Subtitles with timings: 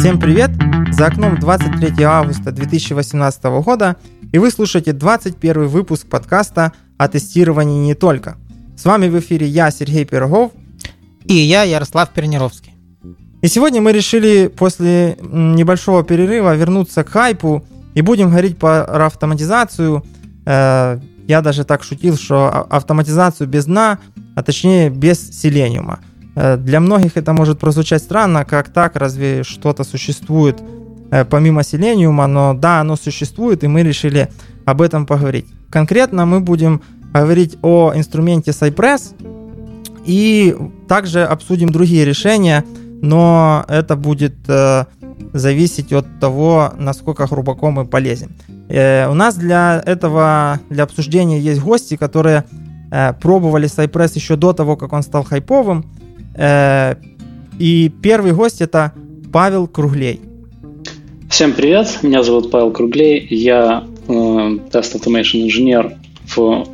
[0.00, 0.50] Всем привет!
[0.92, 3.96] За окном 23 августа 2018 года,
[4.32, 8.38] и вы слушаете 21 выпуск подкаста о тестировании не только.
[8.78, 10.52] С вами в эфире я, Сергей Пирогов.
[11.26, 12.72] И я, Ярослав Пернировский.
[13.42, 17.62] И сегодня мы решили после небольшого перерыва вернуться к хайпу
[17.92, 20.02] и будем говорить про автоматизацию.
[20.46, 20.98] Э,
[21.28, 23.98] я даже так шутил, что автоматизацию без дна,
[24.34, 26.00] а точнее без селениума–
[26.34, 30.62] для многих это может прозвучать странно, как так, разве что-то существует
[31.10, 34.28] э, помимо Selenium, но да, оно существует, и мы решили
[34.64, 35.46] об этом поговорить.
[35.70, 39.14] Конкретно мы будем говорить о инструменте Cypress
[40.04, 40.56] и
[40.88, 42.64] также обсудим другие решения,
[43.02, 44.84] но это будет э,
[45.32, 48.34] зависеть от того, насколько глубоко мы полезем.
[48.68, 52.44] Э, у нас для этого, для обсуждения есть гости, которые
[52.90, 55.84] э, пробовали Cypress еще до того, как он стал хайповым,
[56.40, 56.94] Э,
[57.58, 58.92] и первый гость это
[59.30, 60.20] Павел Круглей.
[61.28, 65.92] Всем привет, меня зовут Павел Круглей, я э, тест automation инженер
[66.34, 66.66] в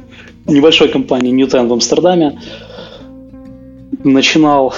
[0.47, 2.39] небольшой компании Newton в Амстердаме.
[4.05, 4.73] Начинал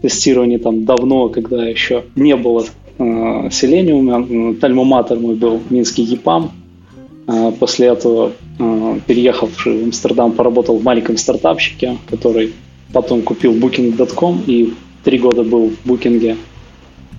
[0.00, 2.64] тестирование там давно, когда еще не было
[2.98, 4.60] э, Selenium.
[4.60, 6.52] Тальмоматор мой был Минский ЕПАМ.
[7.26, 12.52] Э, после этого, э, переехав в Амстердам, поработал в маленьком стартапчике, который
[12.92, 14.74] Потом купил Booking.com и
[15.04, 16.36] три года был в Booking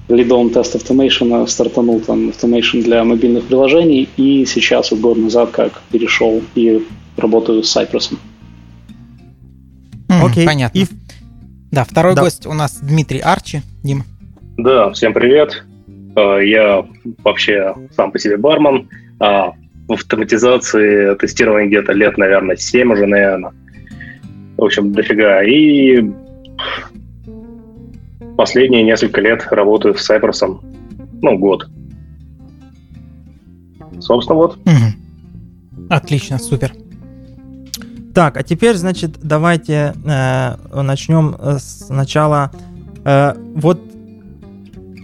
[0.09, 5.81] лидом тест Automation, стартанул там Automation для мобильных приложений, и сейчас вот год назад как
[5.91, 6.85] перешел и
[7.17, 8.13] работаю с Cypress.
[10.09, 10.45] Окей, okay.
[10.45, 10.77] понятно.
[10.77, 10.85] И...
[11.71, 12.21] Да, второй да.
[12.21, 13.61] гость у нас Дмитрий Арчи.
[13.83, 14.03] Дима.
[14.57, 15.63] Да, всем привет.
[16.15, 16.85] А, я
[17.23, 18.89] вообще сам по себе бармен.
[19.19, 19.53] А
[19.87, 23.53] в автоматизации тестирования где-то лет, наверное, 7 уже, наверное
[24.61, 25.43] в общем, дофига.
[25.43, 26.07] И
[28.37, 30.61] последние несколько лет работаю с Cypress.
[31.21, 31.67] Ну, год.
[33.99, 34.57] Собственно, вот.
[34.57, 35.87] Угу.
[35.89, 36.73] Отлично, супер.
[38.13, 42.51] Так, а теперь, значит, давайте э, начнем сначала.
[43.03, 43.81] Э, вот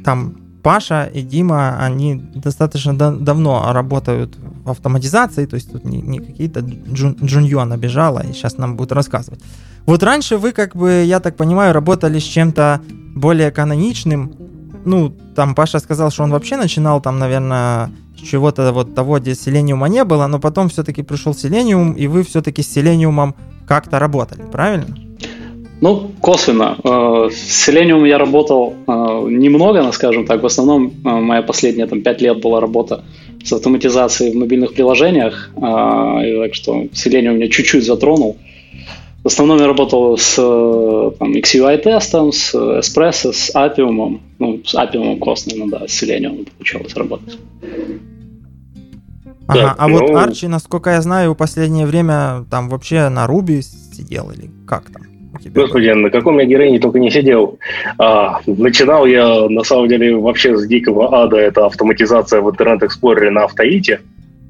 [0.03, 0.35] там
[0.67, 6.19] Паша и Дима, они достаточно да- давно работают в автоматизации, то есть тут не, не
[6.19, 9.39] какие-то джун, Джуньё набежала и сейчас нам будет рассказывать.
[9.85, 12.81] Вот раньше вы, как бы, я так понимаю, работали с чем-то
[13.15, 14.33] более каноничным.
[14.83, 19.35] Ну, там Паша сказал, что он вообще начинал там, наверное, с чего-то вот того, где
[19.35, 23.35] селениума не было, но потом все-таки пришел селениум, и вы все-таки с селениумом
[23.65, 25.06] как-то работали, правильно?
[25.79, 26.77] Ну, косвенно.
[26.83, 28.91] Э, с Selenium я работал э,
[29.29, 30.41] немного, скажем так.
[30.41, 33.03] В основном э, моя последняя там, 5 лет была работа
[33.43, 35.51] с автоматизацией в мобильных приложениях.
[35.55, 38.37] Так что Selenium меня чуть-чуть затронул.
[39.23, 44.19] В основном я работал с там, XCUI-тестом, с Espresso, с Appium.
[44.39, 47.37] Ну, с Appium косвенно, да, с Selenium получалось работать.
[49.47, 49.99] Ага, так, а ну...
[49.99, 54.89] вот Арчи, насколько я знаю, в последнее время там вообще на Ruby сидел или как
[54.91, 55.16] там?
[55.45, 57.59] Господи, на каком я героине только не сидел.
[57.97, 61.37] А, начинал я, на самом деле, вообще с дикого ада.
[61.37, 64.01] Это автоматизация в Internet Explorer е на AutoIt е.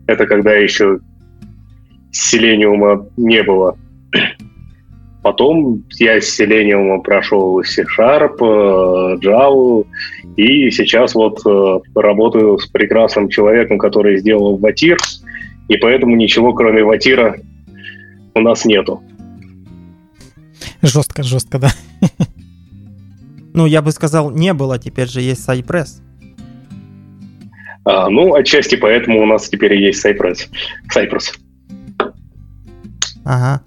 [0.08, 1.00] Это когда еще
[2.12, 3.78] Селениума не было.
[5.28, 9.86] Потом я с Selenium прошел C-Sharp, э, Java,
[10.38, 14.98] и сейчас вот э, работаю с прекрасным человеком, который сделал Ватир,
[15.68, 17.36] и поэтому ничего кроме Ватира
[18.36, 19.02] у нас нету.
[20.88, 21.72] Жестко, жестко, да.
[23.54, 26.00] Ну, я бы сказал, не было, теперь же есть Cypress.
[27.86, 30.48] А, ну, отчасти поэтому у нас теперь есть Cypress.
[30.96, 31.40] Cypress.
[33.24, 33.62] Ага.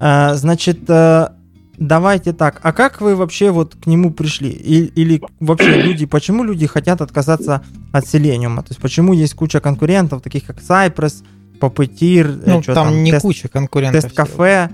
[0.00, 1.28] А, значит, э,
[1.76, 2.60] давайте так.
[2.62, 4.48] А как вы вообще вот к нему пришли?
[4.48, 8.56] И, или вообще люди, почему люди хотят отказаться от Selenium?
[8.56, 11.22] То есть почему есть куча конкурентов, таких как Cypress,
[11.60, 14.04] Puppeteer, ну, там, там не тест, куча конкурентов.
[14.04, 14.70] Тест-кафе.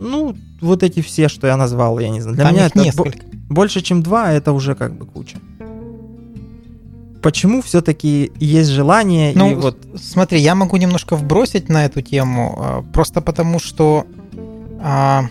[0.00, 2.36] Ну, вот эти все, что я назвал, я не знаю.
[2.36, 3.18] Для Там меня это несколько.
[3.48, 5.38] больше, чем два, это уже как бы куча.
[7.22, 9.78] Почему все-таки есть желание ну, и вот...
[9.96, 14.06] Смотри, я могу немножко вбросить на эту тему, а, просто потому что
[14.78, 15.24] а,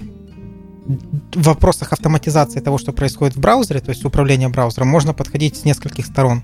[0.85, 5.65] в вопросах автоматизации того, что происходит в браузере, то есть управления браузером, можно подходить с
[5.65, 6.43] нескольких сторон.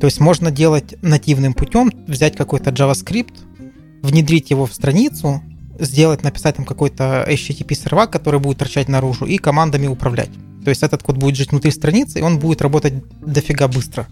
[0.00, 3.34] То есть можно делать нативным путем, взять какой-то JavaScript,
[4.02, 5.42] внедрить его в страницу,
[5.80, 10.30] сделать, написать там какой-то HTTP сервак, который будет торчать наружу, и командами управлять.
[10.64, 14.06] То есть этот код будет жить внутри страницы, и он будет работать дофига быстро.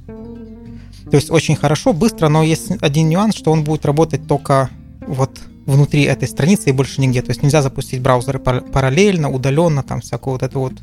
[1.10, 4.70] То есть очень хорошо, быстро, но есть один нюанс, что он будет работать только
[5.06, 7.22] вот внутри этой страницы и больше нигде.
[7.22, 10.74] То есть нельзя запустить браузеры параллельно, удаленно, там всякую вот эту вот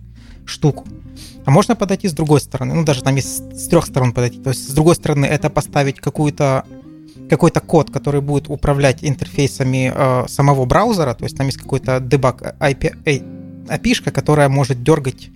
[0.45, 0.85] штуку.
[1.45, 4.39] А можно подойти с другой стороны, ну даже там есть с трех сторон подойти.
[4.39, 6.65] То есть с другой стороны это поставить какую-то
[7.29, 12.55] какой-то код, который будет управлять интерфейсами э, самого браузера, то есть там есть какой-то дебаг
[12.59, 12.95] IP,
[13.67, 15.29] API, которая может дергать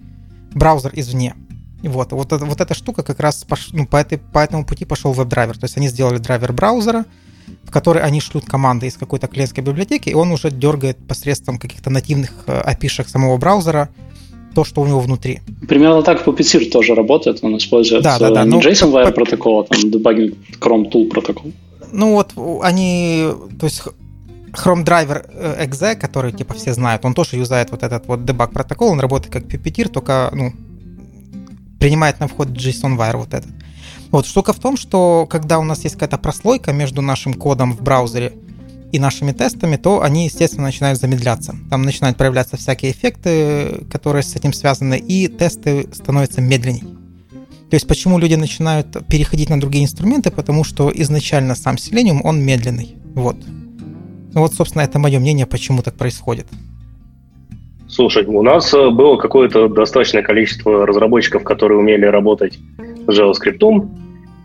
[0.53, 1.35] браузер извне.
[1.81, 5.13] Вот, вот, вот, эта штука как раз пош, ну, по, этой, по этому пути пошел
[5.13, 5.57] веб-драйвер.
[5.57, 7.05] То есть они сделали драйвер браузера,
[7.63, 11.89] в который они шлют команды из какой-то клиентской библиотеки, и он уже дергает посредством каких-то
[11.89, 13.89] нативных API э, самого браузера
[14.55, 15.39] то, что у него внутри.
[15.67, 17.39] Примерно так Puppeteer тоже работает.
[17.43, 18.43] Он использует да, да, да.
[18.43, 21.51] не ну, JSON Wire протокол, а там Debugging Chrome Tool протокол.
[21.91, 22.33] Ну вот
[22.63, 23.83] они, то есть
[24.51, 28.51] Chrome Driver э, exe, который типа все знают, он тоже юзает вот этот вот debug
[28.51, 30.53] протокол, он работает как Puppeteer, только ну,
[31.79, 33.51] принимает на вход JSON-wire вот этот.
[34.11, 37.81] Вот штука в том, что когда у нас есть какая-то прослойка между нашим кодом в
[37.81, 38.33] браузере
[38.91, 41.55] и нашими тестами, то они, естественно, начинают замедляться.
[41.69, 46.98] Там начинают проявляться всякие эффекты, которые с этим связаны, и тесты становятся медленнее.
[47.69, 50.31] То есть почему люди начинают переходить на другие инструменты?
[50.31, 52.95] Потому что изначально сам Selenium, он медленный.
[53.13, 53.35] Вот.
[54.33, 56.47] Ну вот, собственно, это мое мнение, почему так происходит.
[57.87, 62.59] Слушай, у нас э, было какое-то достаточное количество разработчиков, которые умели работать
[63.07, 63.89] с JavaScript,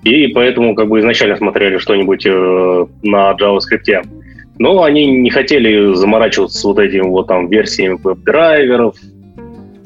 [0.02, 4.06] и поэтому как бы изначально смотрели что-нибудь э, на JavaScript.
[4.58, 8.96] Но они не хотели заморачиваться с вот этими вот там версиями веб-драйверов.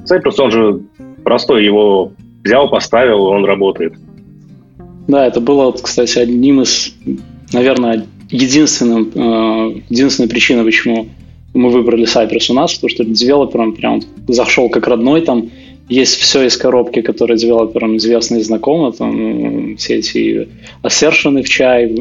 [0.04, 0.80] Cypress, он же
[1.24, 2.12] простой, его
[2.44, 3.94] взял, поставил, он работает.
[5.06, 6.94] Да, это было, кстати, одним из,
[7.52, 11.08] наверное, единственным, э, единственной причиной, почему
[11.54, 15.50] мы выбрали Cypress у нас, потому что девелопером прям зашел как родной, там
[15.88, 20.48] есть все из коробки, которые девелоперам известны и знакомы, там все эти
[20.82, 21.96] ассершены в чай, э,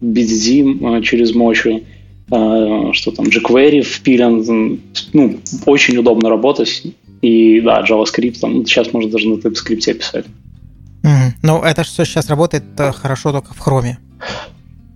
[0.00, 1.82] BDD э, через мочу,
[2.28, 4.80] что там, jQuery впилен,
[5.12, 6.82] ну, очень удобно работать,
[7.26, 10.26] и да, JavaScript, там, сейчас можно даже на TypeScript писать.
[11.02, 11.32] Mm-hmm.
[11.42, 13.96] Ну, это все сейчас работает хорошо только в Chrome.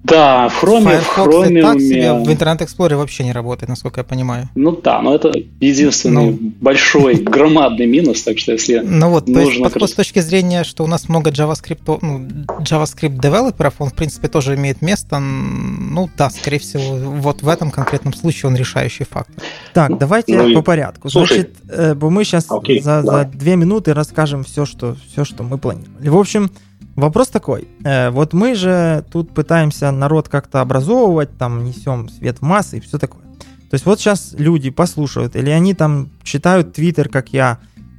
[0.02, 4.00] Да, в Chrome, Firefox в Chrome так себе в Internet Explorer вообще не работает, насколько
[4.00, 4.48] я понимаю.
[4.54, 6.38] Ну да, но это единственный ну.
[6.60, 10.84] большой, громадный минус, так что если Ну вот, то есть подход с точки зрения, что
[10.84, 12.20] у нас много JavaScript, ну,
[12.60, 17.70] JavaScript девелоперов, он в принципе тоже имеет место, ну да, скорее всего, вот в этом
[17.70, 19.34] конкретном случае он решающий фактор.
[19.74, 21.10] Так, давайте ну, по порядку.
[21.10, 25.42] Слушай, Значит, э, мы сейчас окей, за, за две минуты расскажем все, что, все, что
[25.42, 26.08] мы планировали.
[26.08, 26.50] В общем,
[26.96, 27.68] Вопрос такой.
[27.84, 32.80] Э, вот мы же тут пытаемся народ как-то образовывать, там несем свет в массы и
[32.80, 33.22] все такое.
[33.70, 37.58] То есть вот сейчас люди послушают, или они там читают Твиттер, как я.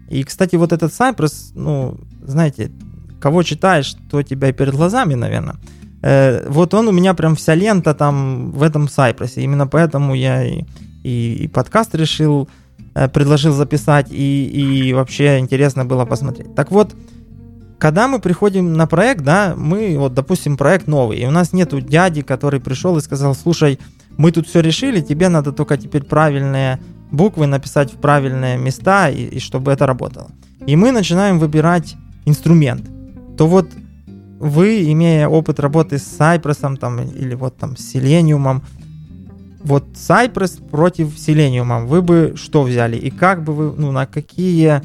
[0.10, 2.72] И, кстати, вот этот Cypress, ну, знаете,
[3.22, 5.56] кого читаешь, то тебя и перед глазами, наверное.
[6.02, 9.34] Э, вот он у меня прям вся лента там в этом Cypress.
[9.36, 10.66] Именно поэтому я и,
[11.04, 12.50] и, и подкаст решил,
[12.94, 16.54] э, предложил записать, и, и вообще интересно было посмотреть.
[16.56, 16.94] Так вот,
[17.82, 21.82] когда мы приходим на проект, да, мы, вот, допустим, проект новый, и у нас нету
[21.82, 23.80] дяди, который пришел и сказал, слушай,
[24.18, 26.80] мы тут все решили, тебе надо только теперь правильные
[27.10, 30.30] буквы написать в правильные места, и, и чтобы это работало.
[30.68, 31.96] И мы начинаем выбирать
[32.26, 32.88] инструмент.
[33.36, 33.68] То вот
[34.40, 38.62] вы, имея опыт работы с Cypress там, или вот там с Selenium,
[39.64, 42.98] вот Cypress против Selenium, вы бы что взяли?
[42.98, 44.84] И как бы вы, ну, на какие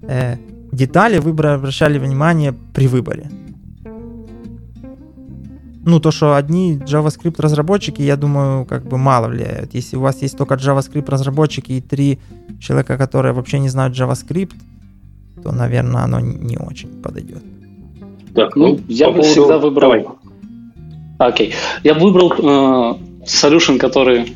[0.00, 0.38] э,
[0.72, 3.30] детали вы бы обращали внимание при выборе?
[5.84, 9.74] Ну, то, что одни JavaScript разработчики, я думаю, как бы мало влияют.
[9.74, 12.18] Если у вас есть только JavaScript разработчики и три
[12.60, 14.52] человека, которые вообще не знают JavaScript,
[15.42, 17.42] то, наверное, оно не очень подойдет.
[18.34, 19.30] Так, ну, ну я бы поводу...
[19.30, 19.90] всегда выбрал...
[19.90, 20.06] Давай.
[21.18, 21.54] Окей.
[21.84, 22.94] Я выбрал э,
[23.24, 24.34] solution, который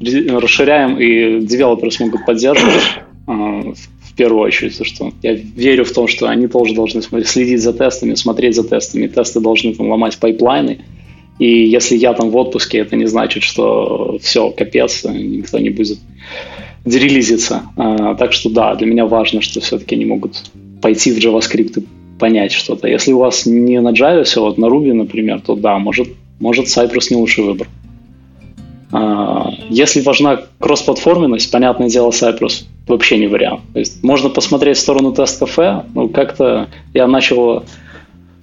[0.00, 3.00] расширяем и девелоперы смогут поддерживать.
[3.26, 7.62] Э, в первую очередь, то, что я верю в том, что они тоже должны следить
[7.62, 10.80] за тестами, смотреть за тестами, тесты должны там ломать пайплайны,
[11.38, 16.00] и если я там в отпуске, это не значит, что все, капец, никто не будет
[16.84, 17.62] релизиться.
[17.78, 20.50] А, так что да, для меня важно, что все-таки они могут
[20.82, 21.84] пойти в JavaScript и
[22.18, 22.88] понять что-то.
[22.88, 26.08] Если у вас не на Java все, вот на Ruby, например, то да, может,
[26.40, 27.68] может Cypress не лучший выбор.
[28.92, 33.60] А, если важна кроссплатформенность, понятное дело, Cypress вообще не вариант.
[33.72, 37.64] То есть можно посмотреть в сторону тест-кафе, ну как-то я начал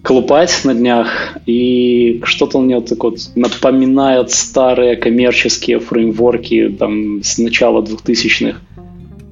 [0.01, 7.37] колупать на днях, и что-то мне вот так вот напоминает старые коммерческие фреймворки там с
[7.37, 8.59] начала 2000-х,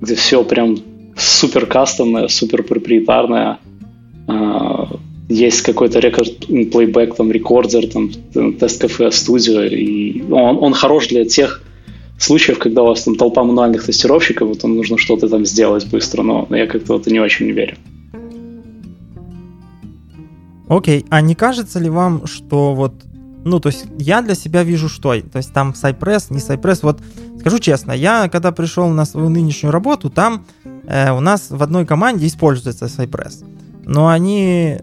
[0.02, 0.78] где все прям
[1.16, 3.60] супер кастомное, супер проприетарное,
[4.28, 4.90] а,
[5.30, 8.12] есть какой-то рекорд плейбэк, там, рекордер, там,
[8.54, 11.62] тест кафе студио, и он, он хорош для тех
[12.18, 16.24] случаев, когда у вас там толпа мануальных тестировщиков, вот вам нужно что-то там сделать быстро,
[16.24, 17.76] но я как-то вот не очень верю.
[20.68, 22.94] Окей, а не кажется ли вам, что вот,
[23.44, 25.14] ну, то есть я для себя вижу что?
[25.22, 27.00] То есть там Cypress, не Cypress, вот
[27.40, 30.46] скажу честно, я когда пришел на свою нынешнюю работу, там
[30.88, 33.46] э, у нас в одной команде используется Cypress,
[33.86, 34.78] но они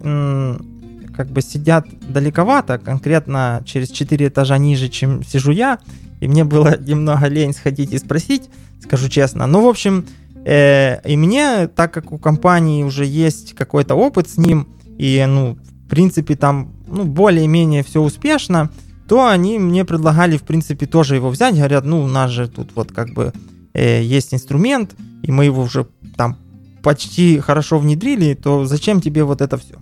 [1.15, 5.79] как бы сидят далековато, конкретно через 4 этажа ниже, чем сижу я,
[6.19, 8.49] и мне было немного лень сходить и спросить,
[8.81, 9.47] скажу честно.
[9.47, 10.05] Ну, в общем,
[10.45, 14.67] э, и мне, так как у компании уже есть какой-то опыт с ним,
[14.97, 18.69] и, ну, в принципе, там, ну, более-менее все успешно,
[19.07, 21.55] то они мне предлагали, в принципе, тоже его взять.
[21.55, 23.33] Говорят, ну, у нас же тут вот как бы
[23.73, 26.37] э, есть инструмент, и мы его уже там
[26.83, 29.75] почти хорошо внедрили, то зачем тебе вот это все?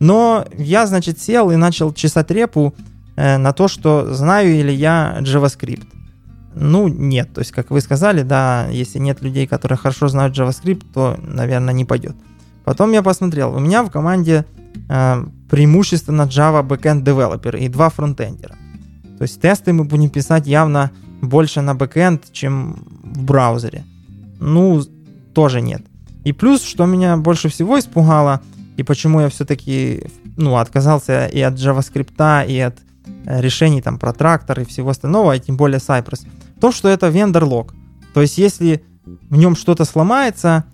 [0.00, 2.74] Но я, значит, сел и начал чесать репу
[3.16, 5.86] э, на то, что знаю ли я JavaScript.
[6.54, 7.32] Ну, нет.
[7.34, 11.74] То есть, как вы сказали, да, если нет людей, которые хорошо знают JavaScript, то, наверное,
[11.74, 12.16] не пойдет.
[12.64, 13.54] Потом я посмотрел.
[13.54, 14.44] У меня в команде
[14.88, 18.56] э, преимущественно Java backend developer и два фронтендера.
[19.18, 20.90] То есть тесты мы будем писать явно
[21.22, 23.84] больше на backend, чем в браузере.
[24.40, 24.82] Ну,
[25.34, 25.82] тоже нет.
[26.26, 28.40] И плюс, что меня больше всего испугало–
[28.76, 30.04] и почему я все-таки
[30.36, 32.76] ну, отказался и от JavaScript, и от
[33.24, 36.26] э, решений там про трактор и всего остального, и тем более Cypress,
[36.60, 37.74] то, что это вендор-лог.
[38.12, 40.64] То есть, если в нем что-то сломается,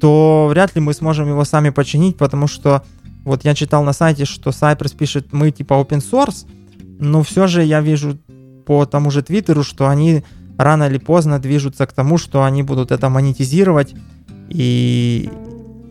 [0.00, 2.82] то вряд ли мы сможем его сами починить, потому что
[3.24, 6.46] вот я читал на сайте, что Cypress пишет, мы типа open source,
[6.98, 8.18] но все же я вижу
[8.64, 10.24] по тому же Твиттеру, что они
[10.56, 13.94] рано или поздно движутся к тому, что они будут это монетизировать,
[14.52, 15.30] и,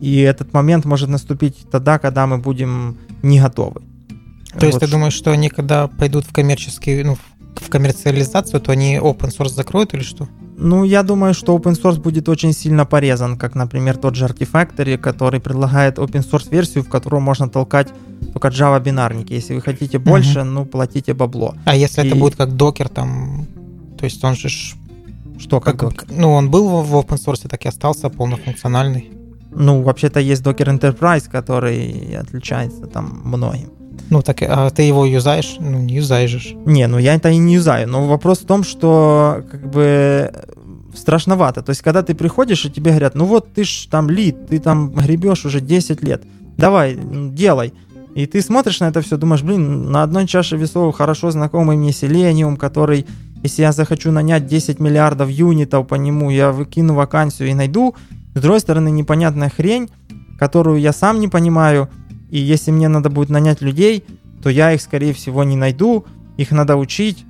[0.00, 3.82] и этот момент может наступить тогда, когда мы будем не готовы.
[4.58, 4.86] То есть вот.
[4.86, 7.16] ты думаешь, что они когда пойдут в коммерческий, ну,
[7.56, 10.28] в коммерциализацию, то они open source закроют или что?
[10.56, 14.98] Ну, я думаю, что open source будет очень сильно порезан, как, например, тот же Artifactory,
[14.98, 17.88] который предлагает open source версию, в которую можно толкать
[18.32, 19.32] только Java бинарники.
[19.32, 20.48] Если вы хотите больше, угу.
[20.48, 21.54] ну, платите бабло.
[21.64, 22.06] А если И...
[22.06, 23.46] это будет как Docker, там,
[23.98, 24.48] то есть он же
[25.38, 29.10] что как, как Ну, он был в open source, так и остался полнофункциональный.
[29.50, 33.70] Ну, вообще-то есть Docker Enterprise, который отличается там многим.
[34.10, 35.56] Ну, так а ты его юзаешь?
[35.58, 36.54] Ну, не юзаешь.
[36.66, 37.88] Не, ну я это и не юзаю.
[37.88, 40.32] Но вопрос в том, что как бы
[40.94, 41.62] страшновато.
[41.62, 44.58] То есть, когда ты приходишь, и тебе говорят, ну вот ты ж там лид, ты
[44.58, 46.22] там гребешь уже 10 лет,
[46.56, 46.98] давай,
[47.30, 47.72] делай.
[48.14, 51.90] И ты смотришь на это все, думаешь, блин, на одной чаше весов хорошо знакомый мне
[51.90, 53.06] Selenium, который,
[53.42, 57.94] если я захочу нанять 10 миллиардов юнитов по нему, я выкину вакансию и найду,
[58.34, 59.90] с другой стороны, непонятная хрень,
[60.38, 61.88] которую я сам не понимаю,
[62.30, 64.04] и если мне надо будет нанять людей,
[64.42, 66.04] то я их, скорее всего, не найду,
[66.36, 67.24] их надо учить,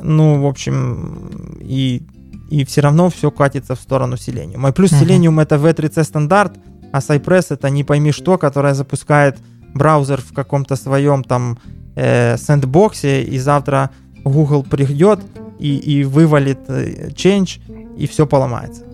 [0.00, 2.02] ну, в общем, и,
[2.50, 4.68] и все равно все катится в сторону Selenium.
[4.68, 5.06] И плюс uh-huh.
[5.06, 6.58] Selenium это V3C стандарт,
[6.92, 9.36] а Cypress это не пойми что, которая запускает
[9.74, 11.58] браузер в каком-то своем там
[11.94, 13.90] э, сэндбоксе, и завтра
[14.24, 15.20] Google придет
[15.58, 17.60] и, и вывалит э, change,
[17.98, 18.84] и все поломается.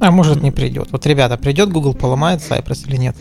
[0.00, 0.88] А может не придет.
[0.92, 3.16] Вот, ребята, придет Google, поломает Cypress или нет?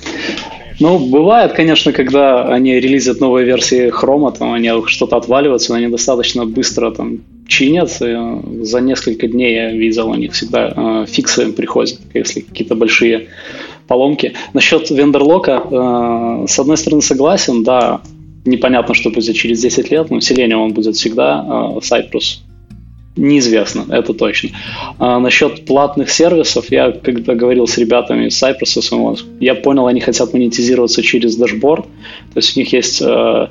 [0.80, 5.88] Ну, бывает, конечно, когда они релизят новые версии Chrome, там они что-то отваливаются, но они
[5.88, 8.02] достаточно быстро там чинят.
[8.02, 13.28] И за несколько дней я видел, у них всегда э, фиксы приходят, если какие-то большие
[13.88, 14.34] поломки.
[14.54, 18.00] Насчет вендорлока, э, с одной стороны, согласен, да,
[18.46, 22.40] непонятно, что будет через 10 лет, но Selenium он будет всегда, э, Cypress
[23.16, 24.50] Неизвестно, это точно.
[24.98, 30.34] А насчет платных сервисов, я когда говорил с ребятами из Cypress, я понял, они хотят
[30.34, 31.86] монетизироваться через дашборд.
[32.34, 33.48] То есть у них есть э,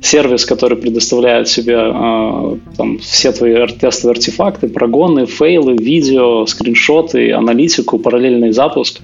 [0.00, 7.98] сервис, который предоставляет себе э, там, все твои тестовые артефакты, прогоны, фейлы, видео, скриншоты, аналитику,
[7.98, 9.00] параллельный запуск.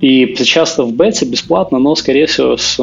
[0.00, 2.78] И сейчас в бете бесплатно, но, скорее всего, с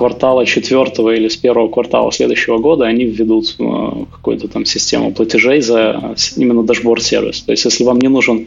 [0.00, 3.64] квартала четвертого или с первого квартала следующего года они введут э,
[4.10, 7.42] какую-то там систему платежей за именно дашборд сервис.
[7.42, 8.46] То есть, если вам не нужен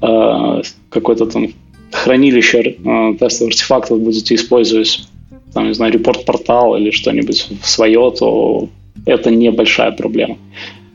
[0.00, 1.48] э, какой-то там
[1.92, 5.06] хранилище э, тестовых артефактов будете использовать,
[5.52, 8.70] там, не знаю, репорт-портал или что-нибудь свое, то
[9.04, 10.38] это небольшая проблема.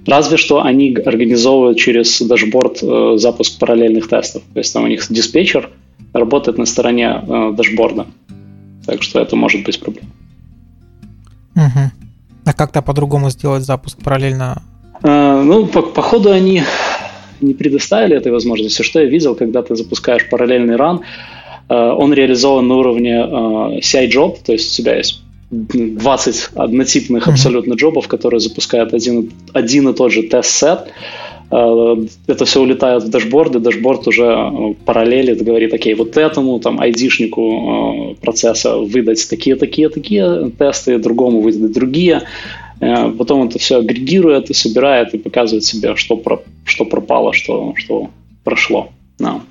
[0.07, 2.79] Разве что они организовывают через дашборд
[3.19, 4.41] запуск параллельных тестов.
[4.51, 5.69] То есть там у них диспетчер
[6.11, 7.21] работает на стороне
[7.55, 8.07] дашборда.
[8.85, 10.09] Так что это может быть проблема.
[11.55, 11.91] Угу.
[12.45, 14.61] А как-то по-другому сделать запуск параллельно?
[15.03, 16.63] А, ну, по, по ходу они
[17.41, 18.81] не предоставили этой возможности.
[18.81, 21.01] Что я видел, когда ты запускаешь параллельный ран,
[21.67, 25.21] а, он реализован на уровне а, CI-job, то есть у тебя есть
[25.51, 30.87] 20 однотипных абсолютно джобов, которые запускают один, один и тот же test set,
[31.51, 36.79] это все улетает в дашборд, и дашборд уже э, параллелит, говорит, окей, вот этому там
[36.79, 42.23] айдишнику э, процесса выдать такие-такие-такие тесты, другому выдать другие.
[42.79, 48.09] Потом это все агрегирует и собирает и показывает себе, что, про, что пропало, что, что
[48.43, 48.89] прошло.
[49.19, 49.41] No.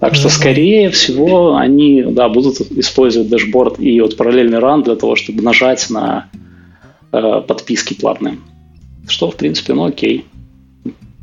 [0.00, 5.16] Так что, скорее всего, они да, будут использовать дашборд и вот параллельный ран для того,
[5.16, 6.28] чтобы нажать на
[7.12, 8.36] э, подписки платные.
[9.08, 10.26] Что, в принципе, ну окей.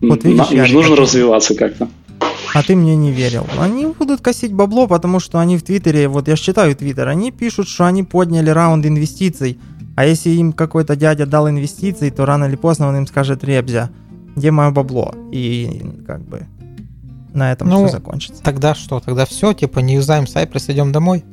[0.09, 0.95] Вот видишь, На, нужно хотел...
[0.95, 1.87] развиваться как-то.
[2.53, 3.47] А ты мне не верил.
[3.59, 7.67] Они будут косить бабло, потому что они в Твиттере, вот я считаю Твиттер, они пишут,
[7.67, 9.57] что они подняли раунд инвестиций.
[9.95, 13.89] А если им какой-то дядя дал инвестиции, то рано или поздно он им скажет, Ребзя,
[14.35, 15.13] где мое бабло?
[15.31, 16.47] И как бы
[17.33, 18.43] на этом ну, все закончится.
[18.43, 18.99] Тогда что?
[18.99, 21.23] Тогда все, типа не юзаем Cypress, идем домой?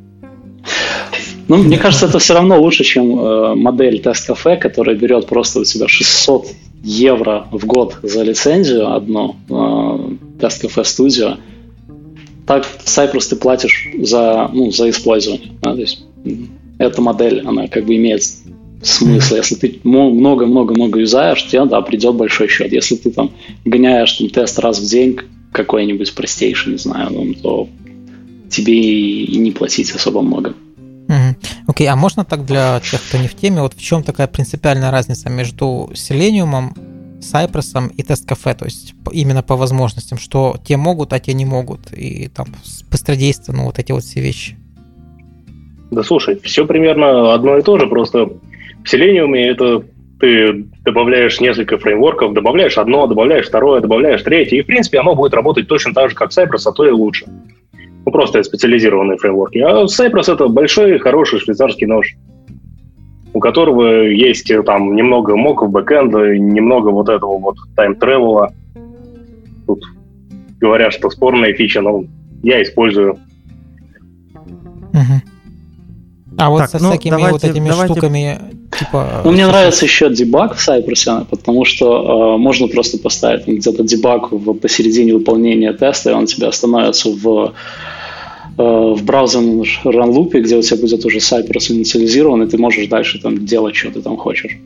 [1.49, 5.65] Ну, мне кажется, это все равно лучше, чем э, модель тест-кафе, которая берет просто у
[5.65, 6.47] тебя 600
[6.83, 11.39] евро в год за лицензию одну, э, тест-кафе студию.
[12.47, 15.53] Так в Cypress ты платишь за, ну, за использование.
[15.63, 15.75] Да?
[15.75, 16.05] То есть
[16.79, 18.23] эта модель, она как бы имеет
[18.83, 19.37] смысл.
[19.37, 22.73] Если ты много-много-много юзаешь, тебе, да, придет большой счет.
[22.73, 23.33] Если ты там
[23.65, 25.19] гоняешь там, тест раз в день,
[25.53, 27.69] какой-нибудь простейший, не знаю, ну, то
[28.49, 30.55] тебе и не платить особо много.
[31.67, 34.29] Окей, okay, а можно так для тех, кто не в теме, вот в чем такая
[34.29, 36.73] принципиальная разница между Selenium,
[37.21, 41.93] Cypress и тест-кафе, то есть именно по возможностям, что те могут, а те не могут,
[41.93, 42.47] и там
[42.91, 44.57] быстродействие, ну вот эти вот все вещи.
[45.91, 49.85] Да слушай, все примерно одно и то же, просто в Selenium это
[50.21, 55.35] ты добавляешь несколько фреймворков, добавляешь одно, добавляешь второе, добавляешь третье, и, в принципе, оно будет
[55.35, 57.27] работать точно так же, как Cypress, а то и лучше.
[58.07, 59.59] Ну, просто специализированные фреймворки.
[59.59, 62.15] А Cypress— это большой, хороший швейцарский нож,
[63.35, 68.53] у которого есть э, там немного моков бэкэнда, немного вот этого вот тайм-тревела.
[69.67, 69.85] Тут
[70.61, 72.05] говорят, что спорная фича, но
[72.43, 73.19] я использую.
[74.93, 75.21] Угу.
[76.37, 77.93] А вот так, со ну, всякими давайте, вот этими давайте...
[77.93, 78.41] штуками,
[78.79, 79.23] типа...
[79.25, 84.31] Ну, мне нравится еще дебаг в Cypress, потому что э, можно просто поставить где-то дебаг
[84.31, 87.53] в, посередине выполнения теста, и он тебя становится в
[88.59, 93.21] э, в браузерном ранлупе, где у тебя будет уже Cypress инициализирован, и ты можешь дальше
[93.21, 94.57] там делать, что ты там хочешь.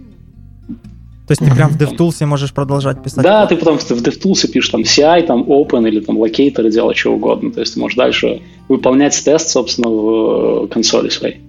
[1.27, 3.25] То есть ты прям в DevTools можешь продолжать писать?
[3.25, 7.15] Да, ты потом в DevTools пишешь там CI, там Open или там Locator, делать что
[7.15, 7.51] угодно.
[7.51, 11.44] То есть ты можешь дальше выполнять тест, собственно, в э, консоли своей.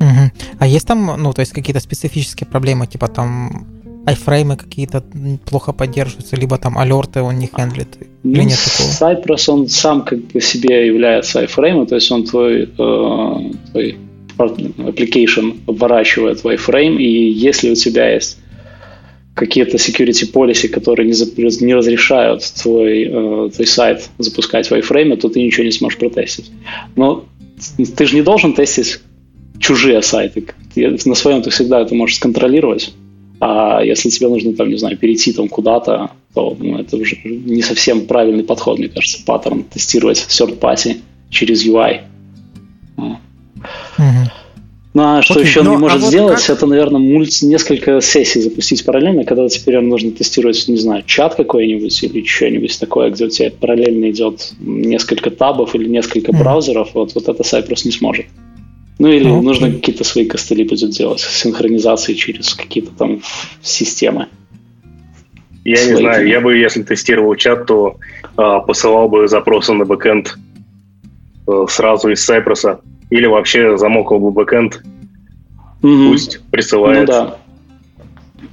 [0.00, 0.30] Угу.
[0.58, 3.66] А есть там, ну, то есть какие-то специфические проблемы, типа там
[4.06, 5.02] айфреймы какие-то
[5.44, 7.88] плохо поддерживаются, либо там алерты он не хендлит?
[8.22, 8.88] Ну, или нет такого?
[8.88, 13.98] Cypress, он сам как бы себе является айфреймом, то есть он твой, э, твой
[14.38, 18.38] application обворачивает в iframe, и если у тебя есть
[19.34, 25.28] какие-то security policy, которые не, не разрешают твой, э, твой сайт запускать в iframe, то
[25.28, 26.50] ты ничего не сможешь протестить.
[26.94, 27.24] Но
[27.96, 29.00] ты же не должен тестить
[29.58, 30.46] чужие сайты.
[30.74, 32.92] На своем ты всегда это можешь сконтролировать.
[33.40, 37.62] А если тебе нужно, там, не знаю, перейти там куда-то, то ну, это уже не
[37.62, 40.98] совсем правильный подход, мне кажется, паттерн тестировать third party
[41.30, 42.00] через UI.
[42.96, 44.30] Mm-hmm.
[44.94, 46.56] Ну а что Окей, еще он не а может а сделать, как...
[46.56, 47.44] это, наверное, мульти...
[47.44, 53.10] несколько сессий запустить параллельно, когда теперь нужно тестировать, не знаю, чат какой-нибудь или что-нибудь такое,
[53.10, 56.38] где у тебя параллельно идет несколько табов или несколько mm-hmm.
[56.38, 58.24] браузеров, вот, вот это Cypress не сможет.
[58.98, 63.20] Ну или ну, нужно какие-то свои костыли будет делать, синхронизации через какие-то там
[63.62, 64.28] системы.
[65.64, 65.90] Я свои.
[65.90, 67.96] не знаю, я бы, если тестировал чат, то
[68.38, 70.38] э, посылал бы запросы на бэкэнд
[71.48, 72.78] э, сразу из Cypress,
[73.10, 74.82] или вообще замокал бы бэкэнд,
[75.82, 76.08] mm-hmm.
[76.08, 77.00] пусть присылает.
[77.00, 77.38] Ну да.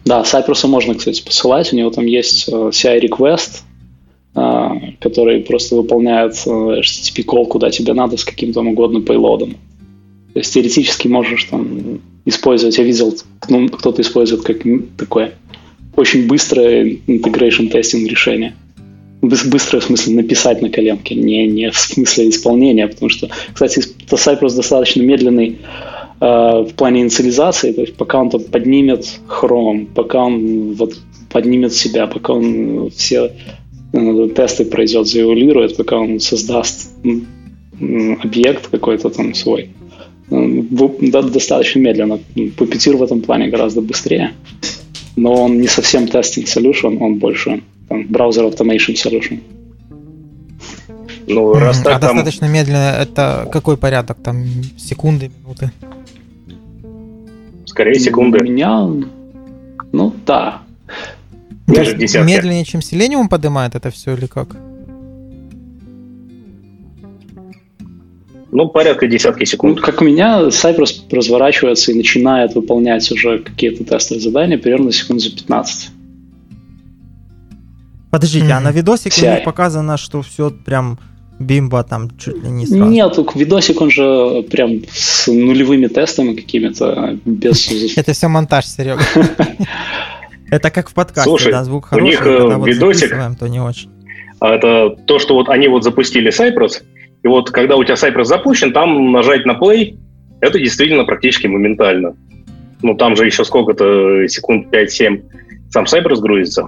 [0.06, 3.62] Да, Cypress можно, кстати, посылать, у него там есть э, CI-request,
[4.36, 9.56] э, который просто выполняет э, HTTP call, куда тебе надо с каким-то угодным пейлодом.
[10.34, 13.15] То есть теоретически можешь там использовать, я видел,
[13.50, 14.58] ну, кто-то использует как
[14.98, 15.34] такое
[15.96, 18.56] очень быстрое integration testing решение.
[19.22, 24.56] Быстрое в смысле написать на коленке, не, не в смысле исполнения, потому что, кстати, Cypress
[24.56, 25.60] достаточно медленный
[26.19, 30.98] э, в плане инициализации, то есть пока он там поднимет Chrome, пока он вот
[31.32, 33.32] поднимет себя, пока он все
[33.93, 36.91] э, тесты пройдет, заэволюирует, пока он создаст
[37.80, 39.69] объект какой-то там свой,
[41.32, 42.19] достаточно медленно.
[42.36, 44.32] Puppeteer в этом плане гораздо быстрее.
[45.15, 49.39] Но он не совсем testing solution, он больше там, браузер automation solution.
[51.28, 52.15] Ну, раз так, а там...
[52.15, 54.17] достаточно медленно, это какой порядок?
[54.24, 54.46] Там
[54.78, 55.72] секунды, минуты?
[57.65, 58.39] Скорее секунды.
[58.39, 58.88] У меня,
[59.91, 60.62] ну да.
[61.67, 64.58] Даже медленнее, чем Selenium поднимает это все или как?
[68.54, 69.78] Ну, порядка десятки секунд.
[69.78, 75.22] Ну, как у меня, Cypress разворачивается и начинает выполнять уже какие-то тестовые задания примерно секунд
[75.22, 75.89] за 15.
[78.12, 78.52] Подождите, mm-hmm.
[78.52, 79.28] а на видосике CI.
[79.28, 81.00] у них показано, что все прям
[81.39, 82.86] бимба там чуть ли не сразу?
[82.86, 87.96] Нет, видосик он же прям с нулевыми тестами какими-то, без...
[87.98, 89.02] Это все монтаж, Серега.
[90.52, 93.60] Это как в подкасте, Слушай, да, звук хороший, у них когда вот видосик, то не
[93.60, 93.89] очень.
[94.39, 96.84] А это то, что вот они вот запустили Cypress,
[97.23, 99.97] и вот когда у тебя Cypress запущен, там нажать на play,
[100.41, 102.15] это действительно практически моментально.
[102.81, 105.23] Ну, там же еще сколько-то, секунд 5-7
[105.71, 106.67] сам Cypress грузится.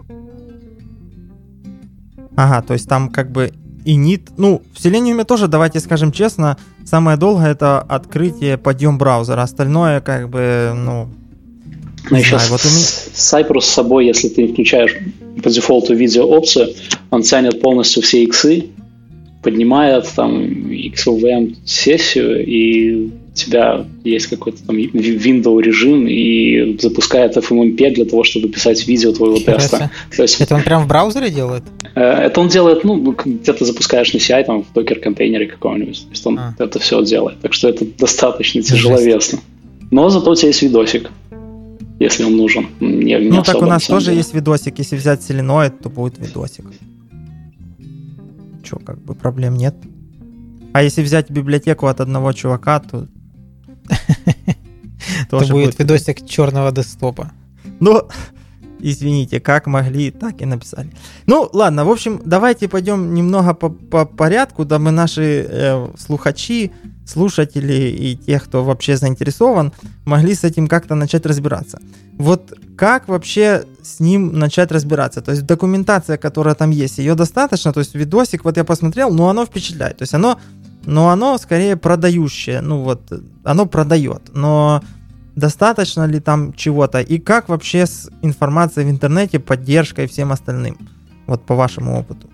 [2.37, 3.51] Ага, то есть там как бы
[3.83, 4.29] и нит.
[4.37, 9.41] Ну, в Selenium тоже, давайте скажем честно, самое долгое это открытие, подъем браузера.
[9.41, 11.09] Остальное как бы, ну,
[12.09, 12.85] ну, еще знаю, вот у меня...
[13.13, 14.95] Cypress с собой, если ты включаешь
[15.43, 16.69] по дефолту видео опцию,
[17.09, 18.67] он тянет полностью все иксы,
[19.45, 27.93] поднимает там XVM сессию, и у тебя есть какой-то там window режим и запускает FMMP
[27.93, 29.91] для того, чтобы писать видео твоего теста.
[30.15, 31.63] То есть, это он прям в браузере делает?
[31.93, 36.01] Э, это он делает, ну, где-то запускаешь на CI, там, в докер-контейнере каком-нибудь.
[36.05, 36.55] То есть он а.
[36.57, 37.39] это все делает.
[37.41, 39.39] Так что это достаточно тяжеловесно.
[39.91, 41.11] Но зато у тебя есть видосик
[41.97, 42.67] если он нужен.
[42.81, 44.17] Не, не ну, так у нас тоже деле.
[44.17, 44.77] есть видосик.
[44.79, 46.65] Если взять селеноид, то будет видосик.
[48.65, 49.75] Че, как бы проблем нет.
[50.73, 53.07] А если взять библиотеку от одного чувака, то...
[55.29, 57.31] Тоже будет видосик черного десктопа.
[57.79, 58.01] Ну,
[58.79, 60.91] извините, как могли, так и написали.
[61.27, 66.71] Ну, ладно, в общем, давайте пойдем немного по, по порядку, да мы наши э, слухачи
[67.05, 69.71] слушатели и тех, кто вообще заинтересован,
[70.05, 71.79] могли с этим как-то начать разбираться.
[72.17, 75.21] Вот как вообще с ним начать разбираться?
[75.21, 77.73] То есть документация, которая там есть, ее достаточно?
[77.73, 79.97] То есть видосик, вот я посмотрел, но оно впечатляет.
[79.97, 80.39] То есть оно,
[80.85, 83.01] но оно скорее продающее, ну вот,
[83.43, 84.81] оно продает, но
[85.35, 87.01] достаточно ли там чего-то?
[87.01, 90.77] И как вообще с информацией в интернете, поддержкой и всем остальным?
[91.27, 92.29] Вот по вашему опыту.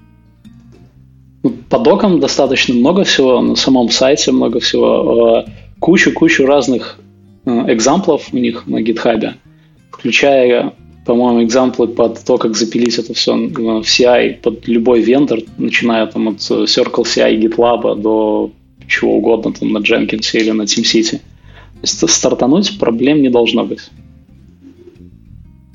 [1.69, 5.45] По докам достаточно много всего, на самом сайте много всего.
[5.79, 6.99] Кучу-кучу разных
[7.45, 9.35] э, экзамплов у них на гитхабе,
[9.91, 10.73] включая,
[11.07, 16.27] по-моему, экзамплы под то, как запилить это все в CI под любой вендор, начиная там
[16.27, 18.51] от Circle CI GitLab до
[18.87, 21.17] чего угодно, там на Jenkins или на TeamCity.
[21.17, 23.89] То есть стартануть проблем не должно быть.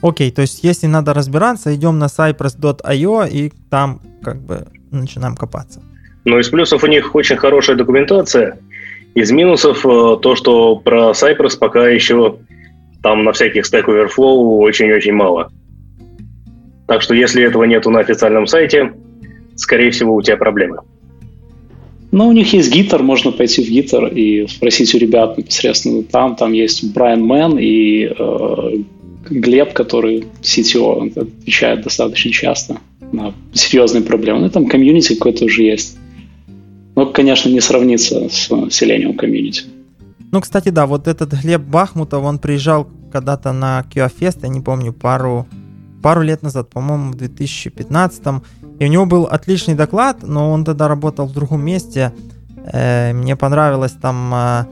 [0.06, 5.82] Окей, то есть если надо разбираться, идем на cypress.io и там как бы начинаем копаться.
[6.24, 8.56] Но из плюсов у них очень хорошая документация.
[9.16, 12.36] Из минусов э, то, что про Cypress пока еще
[13.02, 15.50] там на всяких Stack Overflow очень-очень мало.
[16.86, 18.92] Так что если этого нету на официальном сайте,
[19.56, 20.78] скорее всего, у тебя проблемы.
[22.12, 26.36] Ну, у них есть Gitter, можно пойти в Gitter и спросить у ребят непосредственно там.
[26.36, 28.70] Там есть Брайан Манн и э,
[29.30, 32.78] Глеб, который CTO отвечает достаточно часто
[33.12, 34.40] на серьезные проблемы.
[34.40, 35.98] Ну, там комьюнити какой-то уже есть.
[36.94, 39.64] Но, конечно, не сравнится с Selenium комьюнити.
[40.32, 44.10] Ну, кстати, да, вот этот Глеб Бахмутов, он приезжал когда-то на QA
[44.42, 45.46] я не помню, пару,
[46.02, 48.22] пару лет назад, по-моему, в 2015
[48.78, 52.12] и у него был отличный доклад, но он тогда работал в другом месте.
[52.72, 54.66] Э, мне понравилось там, э,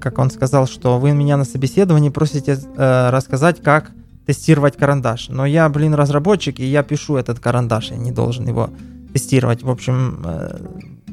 [0.00, 3.92] как он сказал, что вы меня на собеседовании просите рассказать, как
[4.26, 5.28] тестировать карандаш.
[5.28, 8.70] Но я, блин, разработчик, и я пишу этот карандаш, я не должен его
[9.12, 9.62] тестировать.
[9.62, 10.58] В общем, э,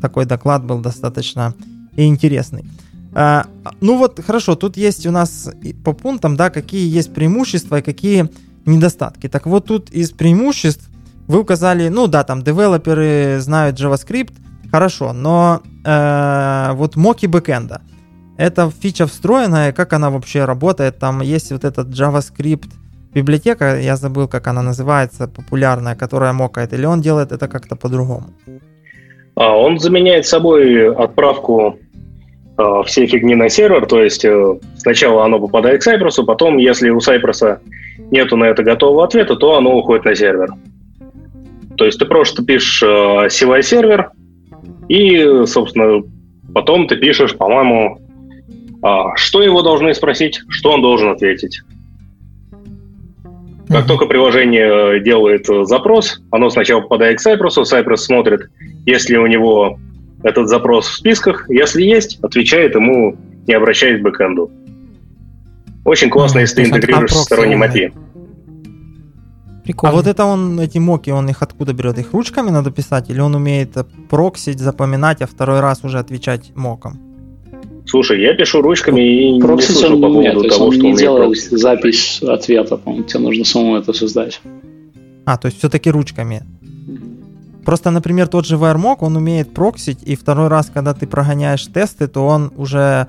[0.01, 1.53] такой доклад был достаточно
[1.95, 2.65] интересный.
[3.13, 3.47] А,
[3.81, 5.49] ну вот, хорошо, тут есть у нас
[5.83, 8.29] по пунктам, да, какие есть преимущества и какие
[8.65, 9.27] недостатки.
[9.27, 10.87] Так вот, тут из преимуществ
[11.27, 14.33] вы указали, ну да, там девелоперы знают JavaScript,
[14.71, 17.81] хорошо, но э, вот моки бэкэнда,
[18.39, 22.69] это фича встроенная, как она вообще работает, там есть вот этот JavaScript
[23.13, 28.27] библиотека, я забыл, как она называется, популярная, которая мокает, или он делает это как-то по-другому?
[29.35, 31.79] А, он заменяет собой отправку
[32.55, 36.89] а, всей фигни на сервер, то есть э, сначала оно попадает к Cypress, потом, если
[36.91, 37.57] у Cypress
[38.11, 40.47] нету на это готового ответа, то оно уходит на сервер.
[41.75, 44.11] То есть ты просто пишешь э, CY сервер,
[44.87, 46.03] и, собственно,
[46.53, 47.99] потом ты пишешь, по-моему,
[49.15, 51.61] что его должны спросить, что он должен ответить.
[53.69, 58.49] Как только приложение э, делает э, запрос, оно сначала попадает к Cypress, Cypress смотрит,
[58.87, 59.77] есть ли у него
[60.23, 61.47] этот запрос в списках.
[61.49, 63.15] Если есть, отвечает ему,
[63.47, 64.49] не обращаясь к бэкэнду.
[65.85, 67.93] Очень классно, если ты интегрируешь сторонним API.
[69.63, 69.93] Прикольно.
[69.93, 71.99] А вот это он, эти моки, он их откуда берет?
[71.99, 73.11] Их ручками надо писать?
[73.11, 73.77] Или он умеет
[74.09, 77.08] проксить, запоминать, а второй раз уже отвечать моком?
[77.89, 80.95] Слушай, я пишу ручками и проксить не слышу по поводу нет, того, он что не
[80.95, 81.59] делает проксить.
[81.59, 84.41] запись ответа, по-моему, тебе нужно самому это создать.
[85.25, 86.43] А, то есть все-таки ручками.
[87.65, 92.07] Просто, например, тот же VRMOC, он умеет проксить, и второй раз, когда ты прогоняешь тесты,
[92.07, 93.07] то он уже,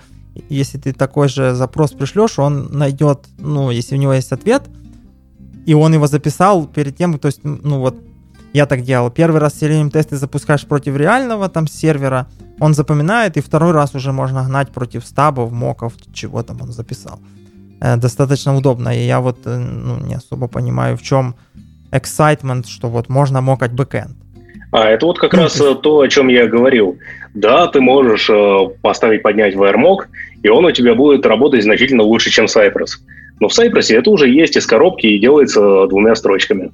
[0.49, 4.63] если ты такой же запрос пришлешь, он найдет, ну, если у него есть ответ,
[5.67, 7.97] и он его записал перед тем, то есть, ну вот,
[8.53, 9.11] я так делал.
[9.11, 12.27] Первый раз Selenium тесты запускаешь против реального там сервера,
[12.59, 17.21] он запоминает, и второй раз уже можно гнать против стабов, моков, чего там он записал.
[17.81, 21.35] Э, достаточно удобно, и я вот э, ну, не особо понимаю, в чем
[21.93, 24.17] excitement, что вот можно мокать бэкэнд.
[24.73, 25.81] А это вот как раз есть...
[25.83, 26.99] то, о чем я говорил.
[27.35, 29.99] Да, ты можешь э, поставить поднять VRMOC,
[30.43, 32.99] и он у тебя будет работать значительно лучше, чем Cypress.
[33.41, 36.71] Но в Cypress это уже есть из коробки и делается двумя строчками.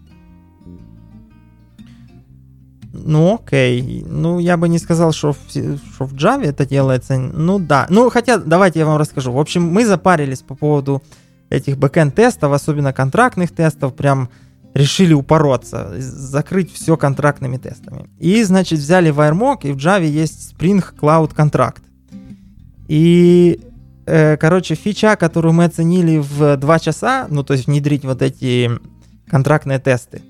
[3.06, 4.04] Ну, окей.
[4.04, 7.16] Ну, я бы не сказал, что в, что в Java это делается.
[7.16, 7.86] Ну, да.
[7.88, 9.32] Ну, хотя, давайте я вам расскажу.
[9.32, 11.02] В общем, мы запарились по поводу
[11.48, 14.28] этих бэкэнд-тестов, особенно контрактных тестов, прям
[14.74, 18.10] решили упороться, закрыть все контрактными тестами.
[18.18, 21.82] И, значит, взяли WireMock, и в Java есть Spring Cloud Contract.
[22.88, 23.60] И,
[24.06, 28.68] э, короче, фича, которую мы оценили в 2 часа, ну, то есть внедрить вот эти
[29.28, 30.22] контрактные тесты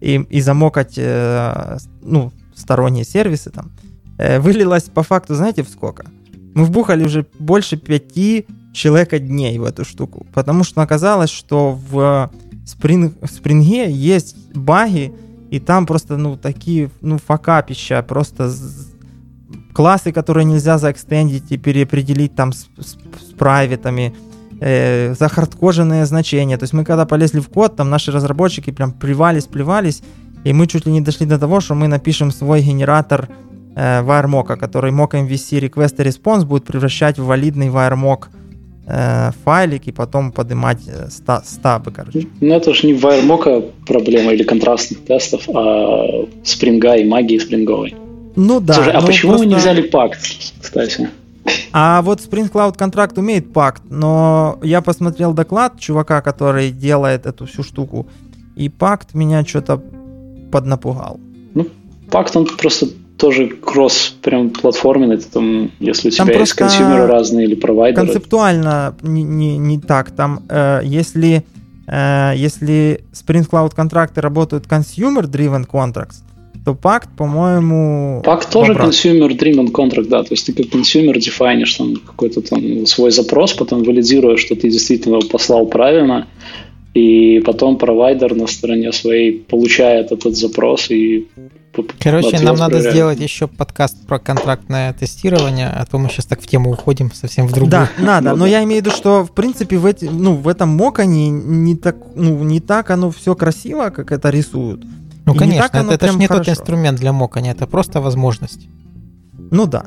[0.00, 3.70] и, и замокать, э, ну, сторонние сервисы там,
[4.18, 6.06] э, вылилась по факту, знаете, в сколько?
[6.54, 12.30] Мы вбухали уже больше пяти человека дней в эту штуку, потому что оказалось, что в
[12.64, 15.12] Spring, в Spring есть баги,
[15.50, 18.52] и там просто, ну, такие, ну, факапища, просто
[19.72, 24.14] классы, которые нельзя заэкстендить и переопределить там с, с, с правитами,
[24.60, 26.56] э, захардкоженные значения.
[26.56, 30.02] То есть мы когда полезли в код, там наши разработчики прям плевались, плевались,
[30.44, 33.28] и мы чуть ли не дошли до того, что мы напишем свой генератор
[33.76, 38.26] э, WireMock, который mock MVC request и response будет превращать в валидный WireMock
[38.86, 42.26] э, файлик и потом поднимать э, ста, стабы, короче.
[42.40, 47.94] Ну, это же не WireMock проблема или контрастных тестов, а спринга и магии спринговой.
[48.36, 48.74] Ну да.
[48.74, 49.46] Слушай, а ну, почему просто...
[49.46, 50.20] вы не взяли пакт,
[50.60, 51.10] кстати?
[51.72, 57.46] А вот Spring Cloud контракт умеет пакт, но я посмотрел доклад чувака, который делает эту
[57.46, 58.08] всю штуку,
[58.56, 59.82] и пакт меня что-то
[60.50, 61.20] поднапугал.
[61.54, 61.68] Ну,
[62.10, 67.46] Pact он просто тоже кросс прям платформенный, там, если у тебя там есть консюмеры разные
[67.46, 68.06] или провайдеры.
[68.06, 70.10] Концептуально не, не, не так.
[70.10, 71.44] Там, э, если,
[71.86, 76.22] э, если Spring Cloud контракты работают consumer-driven contracts,
[76.64, 78.22] то Pact, по-моему...
[78.24, 83.10] Pact тоже consumer-driven contract, да, то есть ты как консюмер дефайнишь там какой-то там свой
[83.10, 86.26] запрос, потом валидируешь, что ты действительно его послал правильно,
[86.94, 91.28] и потом провайдер на стороне своей получает этот запрос и
[92.00, 92.92] Короче, нам надо проверяем.
[92.92, 97.46] сделать еще подкаст про контрактное тестирование, а то мы сейчас так в тему уходим совсем
[97.46, 97.70] в другую.
[97.70, 98.34] Да, надо.
[98.34, 101.76] Но я имею в виду, что в принципе в, эти, ну, в этом мокании не
[101.76, 104.82] так, ну, не так оно все красиво, как это рисуют.
[105.26, 106.44] Ну, и конечно, это, это же не хорошо.
[106.44, 108.68] тот инструмент для мокания, это просто возможность.
[109.50, 109.84] Ну да.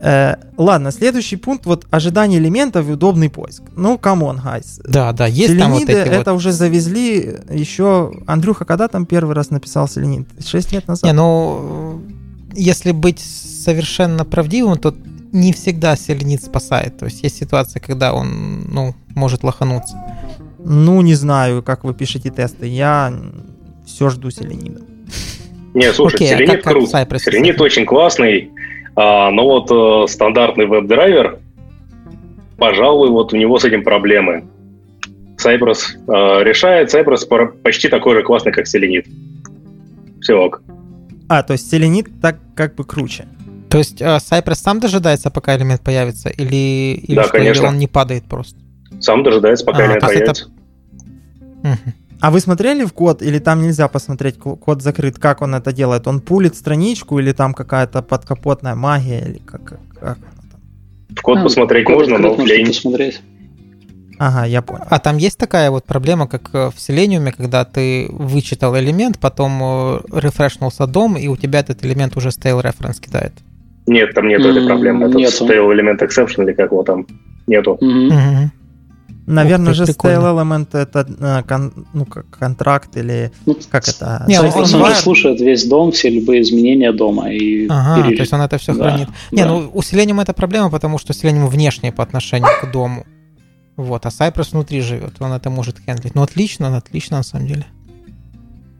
[0.00, 3.62] Э, ладно, следующий пункт, вот ожидание элементов и удобный поиск.
[3.74, 4.80] Ну, come on, guys.
[4.84, 6.38] Да, да, есть Селениды, там вот эти это вот...
[6.38, 8.12] уже завезли еще...
[8.26, 10.28] Андрюха когда там первый раз написал селенид?
[10.44, 11.04] Шесть лет назад?
[11.04, 12.02] Не, ну,
[12.52, 14.94] если быть совершенно правдивым, то
[15.32, 16.98] не всегда селенид спасает.
[16.98, 19.96] То есть есть ситуация, когда он, ну, может лохануться.
[20.58, 22.66] Ну, не знаю, как вы пишете тесты.
[22.66, 23.12] Я
[23.84, 24.80] все жду селенида.
[25.74, 26.88] Не, слушай, okay, селенид а крут.
[26.90, 28.50] Селенид очень классный.
[28.96, 31.40] А, но вот э, стандартный веб-драйвер,
[32.58, 34.44] пожалуй, вот у него с этим проблемы.
[35.36, 37.26] Cypress э, решает, Cypress
[37.62, 39.06] почти такой же классный, как Selenit.
[40.20, 40.62] Все ок.
[41.28, 43.26] А, то есть Selenit так как бы круче.
[43.68, 47.62] То есть э, Cypress сам дожидается, пока элемент появится, или, или, да, что, конечно.
[47.62, 48.56] или он не падает просто?
[49.00, 50.44] Сам дожидается, пока а, элемент появится.
[51.62, 51.70] Это...
[51.70, 51.92] Угу.
[52.24, 56.06] А вы смотрели в код, или там нельзя посмотреть, код закрыт, как он это делает?
[56.06, 60.18] Он пулит страничку, или там какая-то подкапотная магия, или как, как, как
[61.10, 62.68] В код а, посмотреть код можно, но лень.
[62.68, 63.20] посмотреть.
[64.18, 64.84] Ага, я понял.
[64.88, 69.60] А там есть такая вот проблема, как э, в Selenium, когда ты вычитал элемент, потом
[69.62, 73.34] э, рефрешнулся дом, и у тебя этот элемент уже stale reference кидает?
[73.86, 75.08] Нет, там нету mm, этой проблемы.
[75.08, 77.06] Это stale element exception или как его там
[77.46, 77.76] нету.
[77.82, 78.08] Mm-hmm.
[78.08, 78.48] Mm-hmm.
[79.26, 84.24] Наверное Ух, же Style Element это э, кон, ну, как контракт или ну, как это?
[84.28, 88.18] Не, он, он, он же слушает весь дом, все любые изменения дома и ага, перелив.
[88.18, 89.08] то есть он это все да, хранит.
[89.08, 89.36] Да.
[89.36, 93.06] Не, ну усилением это проблема, потому что усилением внешнее по отношению к дому.
[93.76, 96.14] Вот, а Cypress внутри живет, он это может хендлить.
[96.14, 97.66] Ну, отлично, отлично, на самом деле.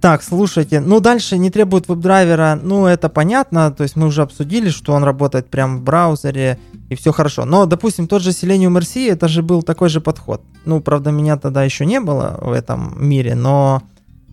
[0.04, 4.68] Так, слушайте, ну дальше не требует веб-драйвера, ну это понятно, то есть мы уже обсудили,
[4.68, 6.58] что он работает прямо в браузере
[6.90, 7.46] и все хорошо.
[7.46, 10.42] Но, допустим, тот же Selenium RC, это же был такой же подход.
[10.66, 13.82] Ну, правда, меня тогда еще не было в этом мире, но...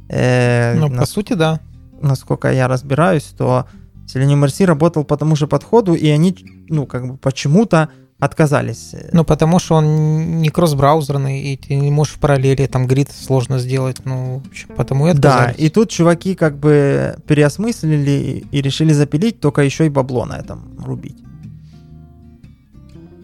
[0.10, 1.62] Э, ну, на, по сути, да.
[2.02, 3.66] Насколько я разбираюсь, то
[4.14, 6.36] Selenium RC работал по тому же подходу, и они,
[6.68, 7.88] ну, как бы почему-то
[8.22, 8.94] отказались.
[9.12, 13.58] Ну, потому что он не кросс-браузерный, и ты не можешь в параллели, там, грид сложно
[13.58, 15.58] сделать, ну, в общем, потому и отказались.
[15.58, 20.36] Да, и тут чуваки как бы переосмыслили и решили запилить, только еще и бабло на
[20.36, 21.18] этом рубить.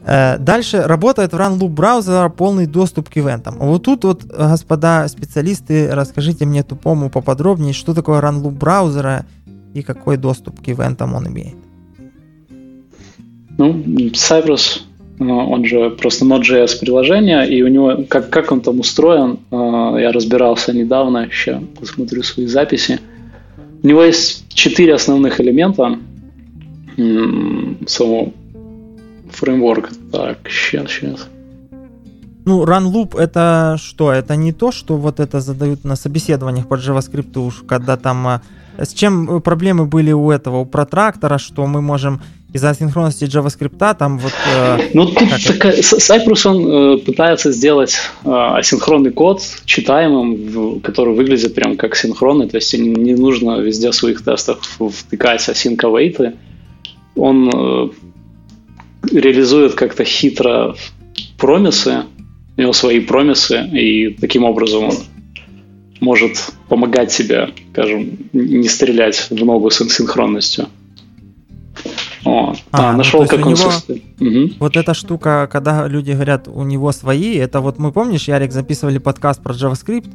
[0.04, 3.58] Э, дальше работает в RunLoop браузера полный доступ к ивентам.
[3.60, 9.28] Вот тут вот, господа специалисты, расскажите мне тупому поподробнее, что такое RunLoop браузера
[9.76, 11.67] и какой доступ к ивентам он имеет.
[13.58, 13.74] Ну,
[14.14, 14.82] Cypress,
[15.20, 19.56] э, он же просто Node.js приложение, и у него, как, как он там устроен, э,
[20.02, 23.00] я разбирался недавно, еще посмотрю свои записи.
[23.84, 26.00] У него есть четыре основных элемента
[27.86, 28.34] самого
[29.32, 29.92] фреймворка.
[30.12, 31.28] Так, сейчас, сейчас.
[32.46, 34.12] Ну, run loop это что?
[34.12, 38.28] Это не то, что вот это задают на собеседованиях под JavaScript, уж когда там...
[38.28, 38.40] Э,
[38.78, 42.22] с чем проблемы были у этого, у протрактора, что мы можем
[42.54, 44.32] из-за асинхронности JavaScript там вот...
[44.56, 51.14] Э, ну, тут такая, Cypress, он э, пытается сделать э, асинхронный код читаемым, в, который
[51.14, 55.78] выглядит прям как синхронный, то есть не, не нужно везде в своих тестах втыкать async
[55.78, 56.36] await.
[57.16, 57.90] Он э,
[59.12, 60.76] реализует как-то хитро
[61.38, 62.04] промисы,
[62.56, 64.96] у него свои промисы, и таким образом он
[66.00, 70.68] может помогать себе, скажем, не стрелять в ногу с синхронностью.
[72.26, 73.72] О, а, ну, нашел, как он него,
[74.20, 74.54] угу.
[74.60, 78.98] Вот эта штука, когда люди говорят, у него свои, это вот мы, помнишь, Ярик, записывали
[78.98, 80.12] подкаст про JavaScript,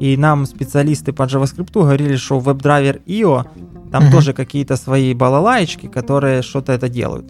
[0.00, 3.44] и нам специалисты по JavaScript говорили, что WebDriver IO,
[3.92, 4.12] там угу.
[4.12, 7.26] тоже какие-то свои балалайчки, которые что-то это делают.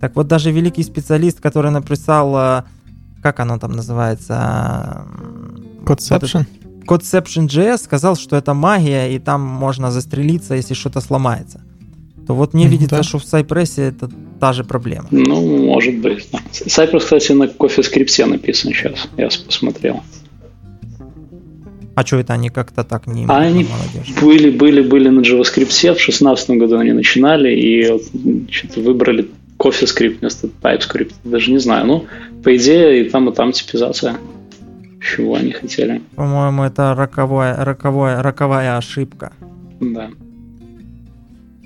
[0.00, 2.62] Так вот, даже великий специалист, который написал, э,
[3.22, 5.04] как оно там называется?
[5.84, 6.46] Codeception?
[6.86, 11.60] Codeception.js сказал, что это магия, и там можно застрелиться, если что-то сломается
[12.28, 13.02] то вот мне видится, да.
[13.02, 15.06] что в Cypress это та же проблема.
[15.10, 16.28] Ну, может быть.
[16.30, 16.40] Да.
[16.52, 19.08] Cypress, кстати, на CoffeeScript написан сейчас.
[19.16, 20.02] Я посмотрел.
[21.94, 23.66] А что это они как-то так не а они
[24.20, 28.02] были, были, были на JavaScript, в 2016 году они начинали, и вот,
[28.50, 29.26] что-то выбрали
[29.58, 31.14] CoffeeScript вместо TypeScript.
[31.24, 31.86] Даже не знаю.
[31.86, 32.04] Ну,
[32.44, 34.18] по идее, и там, и там типизация.
[35.00, 36.02] Чего они хотели.
[36.14, 39.32] По-моему, это роковая, роковая, роковая ошибка.
[39.80, 40.10] Да.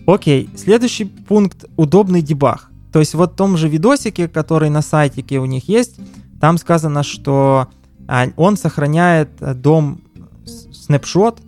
[0.07, 2.71] Окей, следующий пункт– удобный дебаг.
[2.93, 5.97] То есть вот в том же видосике, который на сайтике у них есть,
[6.41, 7.69] там сказано, что
[8.09, 10.01] а, он сохраняет э, дом
[10.45, 11.39] снапшот,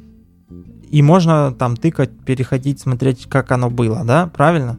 [0.90, 4.30] и можно там тыкать, переходить, смотреть, как оно было, да?
[4.34, 4.78] Правильно?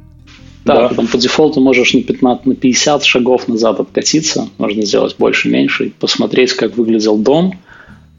[0.63, 0.95] Да, да.
[0.95, 5.87] там по дефолту можешь на 15, на 50 шагов назад откатиться, можно сделать больше, меньше,
[5.87, 7.59] и посмотреть, как выглядел дом,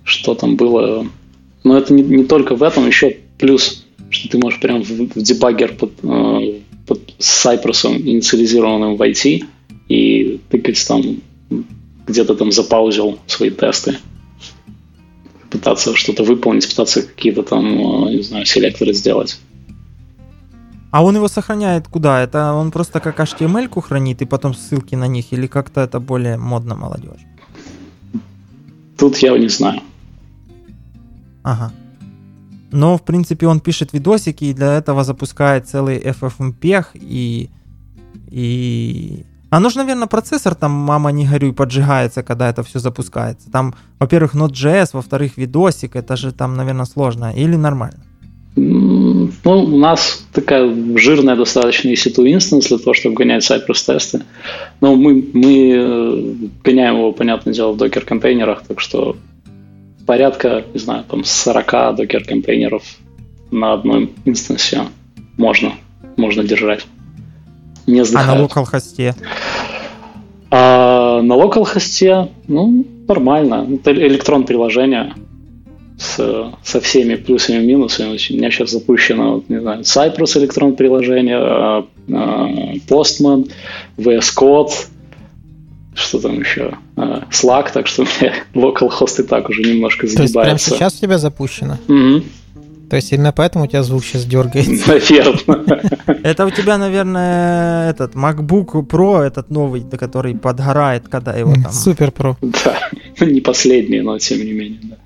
[0.04, 1.06] что там было.
[1.64, 5.22] Но это не, не только в этом, еще плюс что ты можешь прям в, в
[5.22, 9.44] дебаггер под, э, под Cypress инициализированным войти
[9.88, 11.02] и тыкать там,
[12.06, 13.98] где-то там запаузил свои тесты,
[15.50, 17.66] пытаться что-то выполнить, пытаться какие-то там,
[18.06, 19.38] э, не знаю, селекторы сделать.
[20.90, 22.22] А он его сохраняет куда?
[22.22, 26.38] Это он просто как HTML-ку хранит и потом ссылки на них, или как-то это более
[26.38, 27.20] модно молодежь?
[28.96, 29.80] Тут я не знаю.
[31.42, 31.72] Ага.
[32.72, 37.50] Но, в принципе, он пишет видосики и для этого запускает целый FFmpeg и...
[38.30, 39.24] и...
[39.50, 43.50] А нужно, наверное, процессор там, мама, не горюй, поджигается, когда это все запускается.
[43.50, 47.32] Там, во-первых, Node.js, во-вторых, видосик, это же там, наверное, сложно.
[47.34, 48.00] Или нормально?
[48.56, 54.22] Ну, у нас такая жирная достаточно EC2 инстанс для того, чтобы гонять Cypress тесты.
[54.80, 59.16] Но мы, мы э, гоняем его, понятное дело, в докер-контейнерах, так что
[60.06, 62.82] порядка, не знаю, там 40 докер-контейнеров
[63.50, 64.82] на одном инстансе
[65.36, 65.72] можно,
[66.16, 66.86] можно держать.
[67.86, 69.14] Не А на локал-хосте?
[70.50, 73.66] А на локал-хосте, ну, нормально.
[73.74, 75.14] Это электрон-приложение
[75.98, 78.08] с, со всеми плюсами и минусами.
[78.08, 82.48] У меня сейчас запущено, не знаю, Cypress электрон-приложение, а, а,
[82.88, 83.50] Postman,
[83.96, 84.72] VS Code,
[85.96, 86.74] что там еще?
[86.96, 90.34] А, Slack, так что у меня localhost и так уже немножко загибается.
[90.34, 91.78] То есть прямо сейчас у тебя запущено?
[91.88, 92.24] Угу.
[92.88, 94.88] То есть именно поэтому у тебя звук сейчас дергается?
[94.88, 95.82] Наверное.
[96.22, 101.72] Это у тебя, наверное, этот MacBook Pro, этот новый, который подгорает, когда его там...
[101.72, 102.36] Супер Pro.
[102.42, 102.90] Да,
[103.26, 104.96] не последний, но тем не менее, да.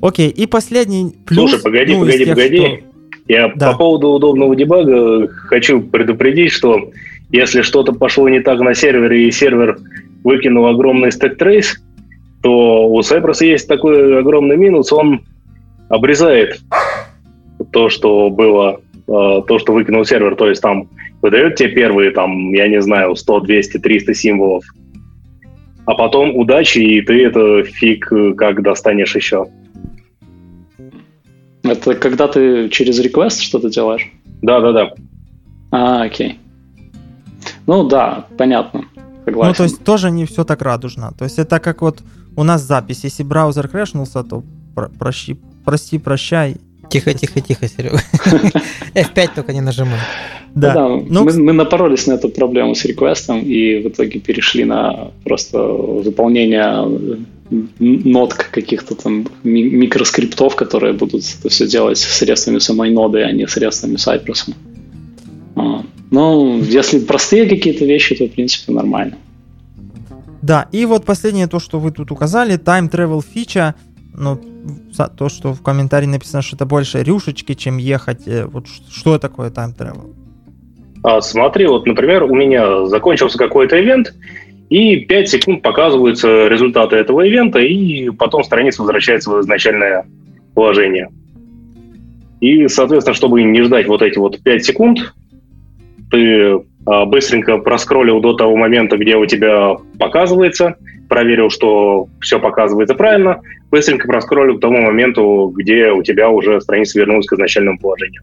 [0.00, 1.50] Окей, и последний плюс...
[1.50, 2.56] Слушай, погоди, ну, погоди, тех, погоди.
[2.58, 2.94] Что...
[3.26, 3.72] Я да.
[3.72, 6.90] по поводу удобного дебага хочу предупредить, что
[7.34, 9.78] если что-то пошло не так на сервере, и сервер
[10.22, 11.82] выкинул огромный стек трейс,
[12.42, 15.22] то у Cypress есть такой огромный минус, он
[15.88, 16.60] обрезает
[17.72, 20.88] то, что было, э, то, что выкинул сервер, то есть там
[21.22, 24.64] выдает тебе первые, там, я не знаю, 100, 200, 300 символов,
[25.86, 29.46] а потом удачи, и ты это фиг как достанешь еще.
[31.64, 34.08] Это когда ты через request что-то делаешь?
[34.42, 34.94] Да, да, да.
[35.72, 36.38] А, окей.
[37.66, 38.84] Ну да, понятно.
[39.24, 39.48] Согласен.
[39.48, 41.12] Ну, то есть тоже не все так радужно.
[41.18, 42.02] То есть это как вот
[42.36, 43.04] у нас запись.
[43.04, 44.42] Если браузер крэшнулся, то
[44.74, 46.56] про- прощи, прости, прощай.
[46.90, 48.00] Тихо, тихо, тихо, Серега.
[48.94, 49.98] F5 только не нажимай.
[50.54, 50.74] Да.
[50.74, 55.10] да ну, мы, мы напоролись на эту проблему с реквестом и в итоге перешли на
[55.24, 56.86] просто выполнение
[57.78, 63.94] нот каких-то там микроскриптов, которые будут это все делать средствами самой ноды, а не средствами
[63.94, 64.54] Cypress.
[65.56, 69.16] А, ну, если простые какие-то вещи, то в принципе нормально.
[70.42, 73.74] Да, и вот последнее то, что вы тут указали, time travel фича,
[74.12, 74.38] ну,
[75.16, 78.26] то, что в комментарии написано, что это больше рюшечки, чем ехать.
[78.26, 80.14] Э, вот что такое time travel?
[81.02, 84.14] А, смотри, вот, например, у меня закончился какой-то ивент,
[84.70, 90.06] и 5 секунд показываются результаты этого ивента, и потом страница возвращается в изначальное
[90.54, 91.10] положение.
[92.40, 95.14] И, соответственно, чтобы не ждать вот эти вот 5 секунд,
[96.10, 100.76] ты а, быстренько проскроллил до того момента, где у тебя показывается,
[101.08, 103.40] проверил, что все показывается правильно,
[103.70, 108.22] быстренько проскроллил к тому моменту, где у тебя уже страница вернулась к изначальному положению.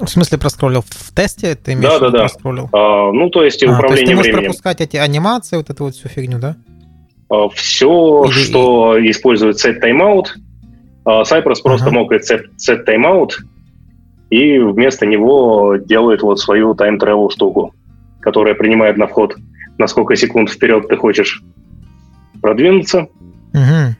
[0.00, 1.54] В смысле проскроллил в тесте?
[1.54, 2.18] Ты имеешь да, да, да.
[2.20, 2.68] Проскроллил?
[2.72, 4.50] А, ну, то есть а, управление то есть ты можешь временем.
[4.50, 6.56] пропускать эти анимации, вот эту вот всю фигню, да?
[7.30, 8.32] А, все, Или...
[8.32, 10.26] что использует set timeout,
[11.04, 11.94] а, Cypress просто ага.
[11.94, 13.30] мог set, set timeout,
[14.34, 17.72] и вместо него делает вот свою time travel штуку,
[18.18, 19.36] которая принимает на вход,
[19.78, 21.40] на сколько секунд вперед ты хочешь
[22.42, 23.06] продвинуться.
[23.52, 23.94] Угу.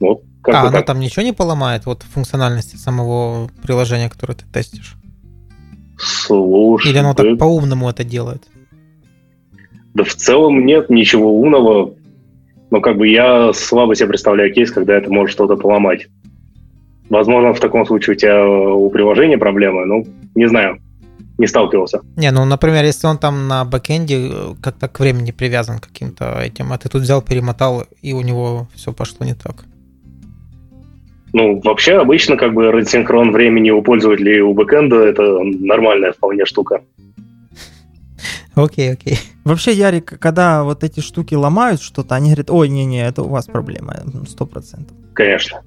[0.00, 0.86] Вот, как а, она так.
[0.86, 4.96] там ничего не поломает, вот функциональности самого приложения, которое ты тестишь?
[5.96, 6.90] Слушай.
[6.90, 8.42] Или оно так по-умному это делает?
[9.94, 11.94] Да в целом нет ничего умного.
[12.70, 16.08] Но как бы я слабо себе представляю кейс, когда это может что-то поломать.
[17.12, 20.78] Возможно, в таком случае у тебя у приложения проблемы, ну, не знаю,
[21.36, 22.00] не сталкивался.
[22.16, 26.72] Не, ну, например, если он там на бэкэнде э, как-то к времени привязан каким-то этим,
[26.72, 29.64] а ты тут взял, перемотал, и у него все пошло не так.
[31.34, 36.80] Ну, вообще, обычно как бы рассинхрон времени у пользователей у бэкэнда это нормальная вполне штука.
[38.54, 39.18] Окей, окей.
[39.44, 43.44] Вообще, Ярик, когда вот эти штуки ломают что-то, они говорят, ой, не-не, это у вас
[43.44, 43.96] проблема,
[44.26, 44.96] сто процентов.
[45.12, 45.60] Конечно.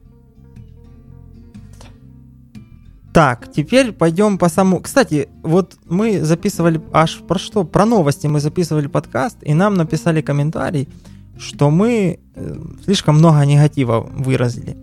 [3.16, 4.82] Так, теперь пойдем по самому...
[4.82, 7.64] Кстати, вот мы записывали аж про что?
[7.64, 10.90] Про новости мы записывали подкаст, и нам написали комментарий,
[11.38, 14.76] что мы э, слишком много негатива выразили.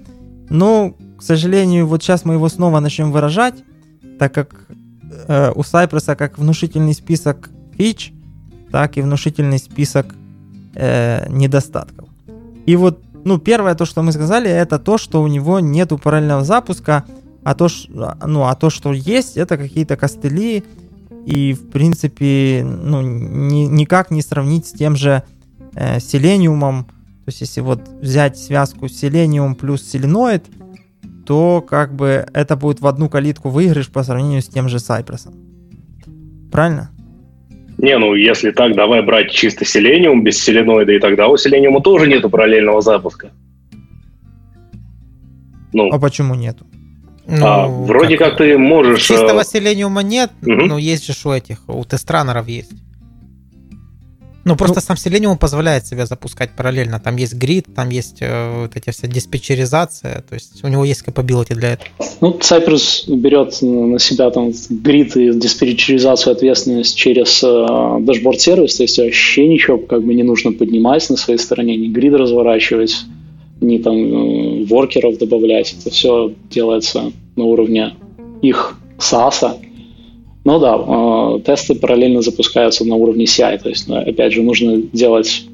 [0.49, 3.62] Но, к сожалению, вот сейчас мы его снова начнем выражать,
[4.18, 4.66] так как
[5.28, 8.14] э, у Cypress как внушительный список фич,
[8.70, 10.07] так и внушительный список
[10.74, 12.09] э, недостатков.
[12.64, 16.45] И вот, ну, первое то, что мы сказали, это то, что у него нету параллельного
[16.45, 17.05] запуска–
[17.45, 17.68] а то,
[18.26, 20.64] ну, а то, что есть, это какие-то костыли,
[21.26, 25.22] и, в принципе, ну, ни, никак не сравнить с тем же
[25.74, 26.84] э, селениумом.
[26.84, 30.45] То есть, если вот взять связку селениум плюс селеноид,
[31.24, 35.34] то как бы это будет в одну калитку выигрыш по сравнению с тем же Сайпросом.
[36.51, 36.90] Правильно?
[37.78, 42.07] Не, ну если так, давай брать чисто селениум без селеноида, и тогда у селениума тоже
[42.07, 43.30] нету параллельного запуска.
[45.72, 46.66] Ну, а почему нету?
[47.27, 49.03] Ну, а, вроде как, как ты можешь...
[49.03, 50.51] Чистого э, селениума нет, угу.
[50.51, 52.73] но есть же у этих, у тестранеров есть.
[54.45, 56.99] Ну, просто ну, сам Selenium позволяет себе запускать параллельно.
[56.99, 61.05] Там есть грид, там есть э, вот эти все диспетчеризация, то есть у него есть
[61.07, 61.89] capability для этого.
[62.20, 68.99] Ну, Cypress берет на себя там грид и диспетчеризацию ответственность через э, дашборд-сервис, то есть
[68.99, 73.05] вообще ничего как бы не нужно поднимать на своей стороне, ни грид разворачивать,
[73.62, 75.74] ни там э, воркеров добавлять.
[75.78, 77.94] Это все делается на уровне
[78.42, 79.56] их SaaS.
[80.44, 83.58] Ну да, э, тесты параллельно запускаются на уровне CI.
[83.62, 85.44] То есть, опять же, нужно делать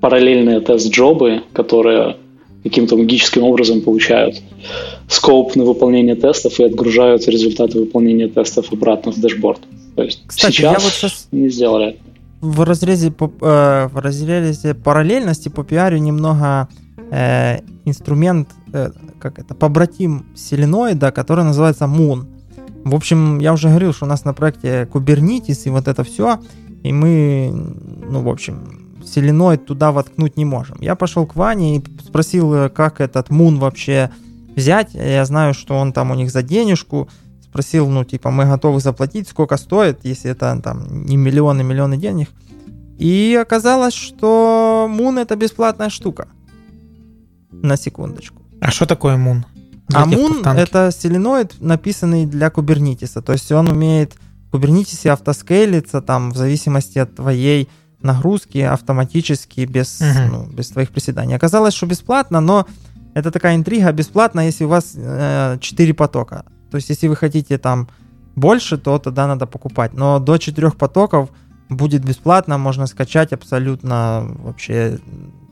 [0.00, 2.16] параллельные тест-джобы, которые
[2.62, 4.40] каким-то магическим образом получают
[5.08, 9.60] скоп на выполнение тестов и отгружают результаты выполнения тестов обратно в дашборд.
[9.96, 11.96] То есть Кстати, сейчас, я вот сейчас не сделали
[12.40, 16.68] в разрезе, э, в разрезе параллельности по пиарю немного
[17.10, 22.26] э, инструмент, э, как это, побратим селеноида, который называется Moon.
[22.84, 26.40] В общем, я уже говорил, что у нас на проекте Kubernetes и вот это все,
[26.82, 27.52] и мы,
[28.08, 30.78] ну, в общем, селеноид туда воткнуть не можем.
[30.80, 34.10] Я пошел к Ване и спросил, э, как этот Moon вообще
[34.54, 34.94] взять.
[34.94, 37.08] Я знаю, что он там у них за денежку.
[37.42, 42.28] Спросил, ну, типа, мы готовы заплатить, сколько стоит, если это там не миллионы, миллионы денег.
[42.98, 46.28] И оказалось, что Moon это бесплатная штука.
[47.50, 48.42] На секундочку.
[48.60, 49.44] А что такое Moon?
[49.92, 53.22] А Moon это селеноид, написанный для кубернетиса.
[53.22, 54.14] То есть он умеет
[54.48, 57.68] в кубернетисе автоскейлиться там в зависимости от твоей
[58.02, 60.30] нагрузки автоматически без, угу.
[60.30, 61.34] ну, без твоих приседаний.
[61.34, 62.66] Оказалось, что бесплатно, но
[63.14, 66.44] это такая интрига, бесплатно, если у вас э, 4 потока.
[66.70, 67.88] То есть если вы хотите там
[68.36, 69.94] больше, то тогда надо покупать.
[69.94, 71.30] Но до 4 потоков
[71.68, 74.98] будет бесплатно, можно скачать абсолютно вообще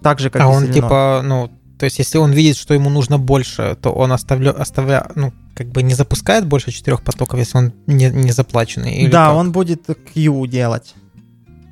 [0.03, 0.75] так же, как а и он Селенор.
[0.75, 5.07] типа, ну, то есть если он видит, что ему нужно больше, то он оставля, оставля,
[5.15, 8.95] ну, как бы не запускает больше четырех потоков, если он не, не заплаченный?
[8.97, 9.37] Или да, как?
[9.37, 9.83] он будет
[10.15, 10.95] Q делать.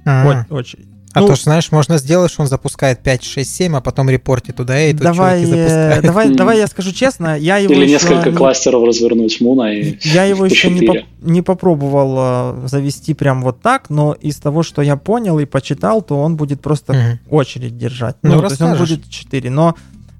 [0.07, 0.87] А, Очередь.
[1.15, 4.11] а Ну, то, что, знаешь, можно сделать, что он запускает 5, 6, 7, а потом
[4.11, 6.05] репортит туда, и тут давай, э, запускают.
[6.05, 9.97] давай, давай я скажу честно, я его Или еще несколько не- кластеров развернуть Муна и
[10.03, 14.63] Я его еще не, поп- не попробовал э, завести прям вот так, но из того,
[14.63, 17.21] что я понял и почитал, то он будет просто Мгм.
[17.31, 18.17] очередь держать.
[18.23, 19.49] Ну, Ну, то есть он будет 4.
[19.51, 19.75] Но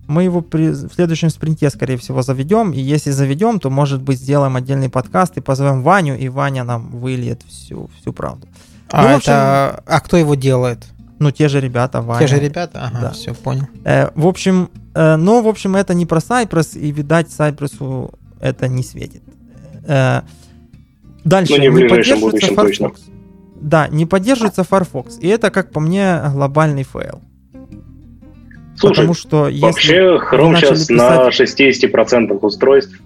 [0.07, 2.73] мы его при, в следующем спринте, скорее всего, заведем.
[2.73, 6.91] И если заведем, то, может быть, сделаем отдельный подкаст и позовем Ваню, и Ваня нам
[6.91, 8.47] выльет всю, всю правду.
[8.91, 9.83] А, ну, общем- это...
[9.87, 10.85] а кто его делает?
[11.19, 12.27] Ну, те же ребята, Ваня.
[12.27, 12.83] Те же ребята?
[12.85, 13.11] Ага, Да.
[13.13, 13.67] все, понял.
[13.85, 18.69] Э, в общем, э, но, в общем, это не про Cypress, и, видать, Cypress это
[18.69, 19.23] не светит.
[19.87, 20.23] Э,
[21.25, 21.55] дальше.
[21.57, 22.79] Ну, не в ближайшем поддерживается Firefox.
[23.01, 23.15] точно.
[23.61, 25.19] Да, не поддерживается Firefox.
[25.21, 27.23] И это, как по мне, глобальный фейл.
[28.77, 30.01] Слушай, Потому что если Вообще,
[30.31, 33.01] Chrome сейчас на писать- 60% устройств.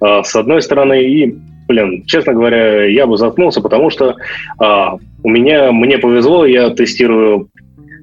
[0.00, 1.36] А, С одной стороны, и,
[1.68, 4.16] блин, честно говоря, я бы заткнулся, потому что
[4.58, 7.48] а, у меня, мне повезло, я тестирую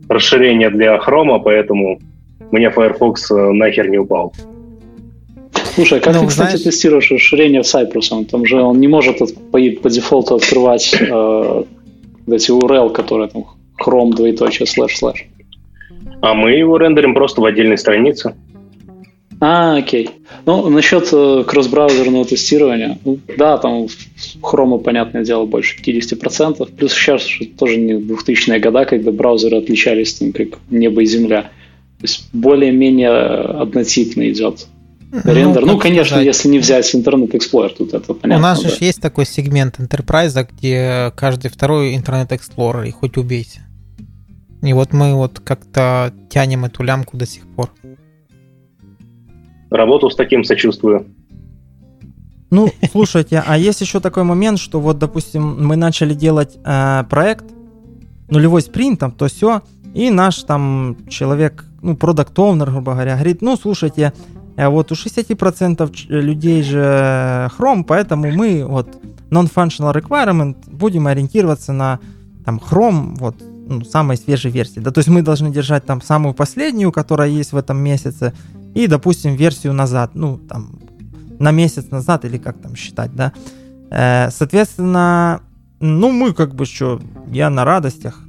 [0.10, 2.00] расширение для Chrome, поэтому
[2.52, 4.34] мне Firefox э, нахер не упал.
[5.74, 8.26] Слушай, а как Ну, ты, кстати, знаешь- тестируешь расширение в Cypress?
[8.26, 11.64] Там же он не может от- по, по дефолту открывать э,
[12.28, 13.46] эти URL, которые там
[13.82, 15.26] Chrome двоеточие слэш слэш.
[16.22, 18.36] А мы его рендерим просто в отдельной странице.
[19.44, 20.12] А, окей.
[20.46, 23.00] Ну, насчет э, кросс-браузерного тестирования.
[23.04, 23.88] ну, да, там
[24.40, 26.76] Chrome, понятное дело, больше 50%.
[26.76, 31.50] Плюс сейчас же тоже не 2000-е года, когда браузеры отличались там, как небо и земля.
[31.98, 34.68] То есть более-менее однотипно идет
[35.12, 35.66] рендер.
[35.66, 38.38] Ну, как конечно, сказать, если не взять Internet Explorer, тут это понятно.
[38.38, 38.70] У нас да.
[38.70, 43.62] же есть такой сегмент Enterprise, где каждый второй интернет Explorer, и хоть убейся.
[44.62, 47.72] И вот мы вот как-то тянем эту лямку до сих пор.
[49.70, 51.06] Работу с таким сочувствую.
[52.52, 57.46] Ну, слушайте, а есть еще такой момент, что вот, допустим, мы начали делать э, проект,
[58.30, 59.62] нулевой спринт, там, то все,
[59.94, 64.12] и наш там человек, ну, продакт оунер грубо говоря, говорит, ну, слушайте,
[64.58, 68.98] э, вот у 60% ч- людей же Chrome, поэтому мы вот
[69.30, 72.00] non-functional requirement будем ориентироваться на
[72.44, 73.36] там Chrome, вот,
[73.72, 74.80] ну, самой свежей версии.
[74.80, 78.34] Да, то есть мы должны держать там самую последнюю, которая есть в этом месяце,
[78.76, 80.80] и, допустим, версию назад, ну, там,
[81.40, 83.34] на месяц назад, или как там считать, да.
[83.90, 85.42] Э, соответственно,
[85.80, 88.20] ну, мы как бы что, я на радостях.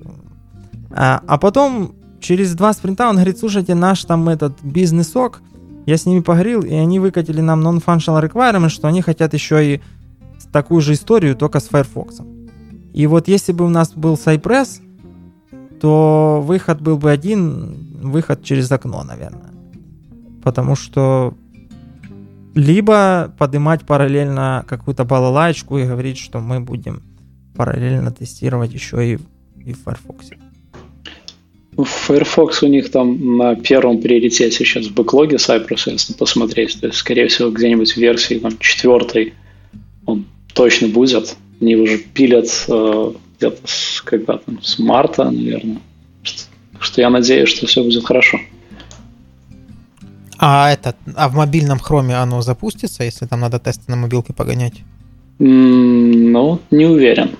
[0.90, 5.42] А, а потом, через два спринта, он говорит, слушайте, наш там этот бизнес-ок,
[5.86, 9.80] я с ними поговорил, и они выкатили нам non-functional requirement, что они хотят еще и
[10.52, 12.20] такую же историю, только с Firefox.
[12.92, 14.80] И вот если бы у нас был Cypress,
[15.82, 19.50] то выход был бы один, выход через окно, наверное.
[20.44, 21.34] Потому что
[22.54, 27.02] либо поднимать параллельно какую-то балалайку и говорить, что мы будем
[27.56, 29.18] параллельно тестировать еще и,
[29.64, 30.30] и в Firefox.
[31.76, 36.80] Firefox у них там на первом приоритете сейчас в бэклоге Cypress, если посмотреть.
[36.80, 39.34] То есть, скорее всего, где-нибудь в версии там, четвертой
[40.06, 41.36] он точно будет.
[41.62, 45.78] Они уже пилят э, где-то с, когда там, с марта, наверное.
[46.24, 46.42] Что,
[46.80, 48.40] что я надеюсь, что все будет хорошо.
[50.38, 54.82] А этот, а в мобильном хроме оно запустится, если там надо тесты на мобилке погонять?
[55.38, 57.36] М, Ну, не уверен.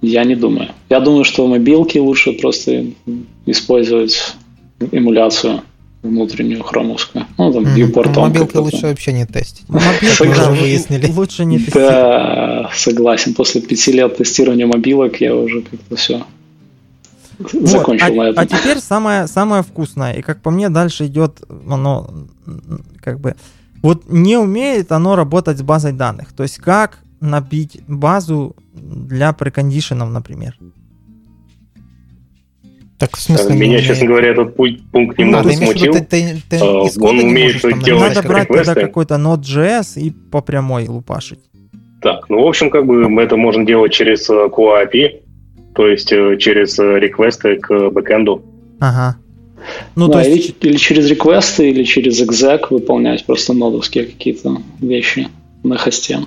[0.00, 0.70] Я не думаю.
[0.88, 2.86] Я думаю, что в мобилке лучше просто
[3.44, 4.34] использовать
[4.92, 5.60] эмуляцию
[6.02, 7.26] внутреннюю хромовскую.
[7.36, 8.60] Ну, там, viewport мобилке какой-то.
[8.62, 9.64] лучше вообще не тестить.
[9.68, 11.10] Мобилку, Мы уже выяснили.
[11.10, 11.90] Лучше не тестировать.
[11.90, 13.34] Да, согласен.
[13.34, 16.24] После пяти лет тестирования мобилок я уже как-то все
[17.52, 18.44] закончил а, на этом.
[18.44, 20.14] А теперь самое, самое вкусное.
[20.14, 22.10] И как по мне, дальше идет оно
[23.00, 23.34] как бы...
[23.82, 26.32] Вот не умеет оно работать с базой данных.
[26.32, 30.58] То есть как набить базу для прекондишенов, например.
[33.00, 35.94] Так, в смысле, Меня, не честно говоря, этот пункт немного Надо смутил.
[35.94, 40.86] Ты, ты, ты, а, он умеет делать Надо брать тогда какой-то Node.js и по прямой
[40.86, 41.38] лупашить.
[42.02, 45.22] Так, ну, в общем, как бы это можно делать через QA API,
[45.74, 48.42] то есть э, через э, реквесты к бэкэнду.
[48.80, 49.16] Ага.
[49.96, 50.56] Ну, да, то есть...
[50.60, 55.28] или, или через реквесты, или через exec выполнять просто нодовские какие-то вещи
[55.62, 56.18] на хосте.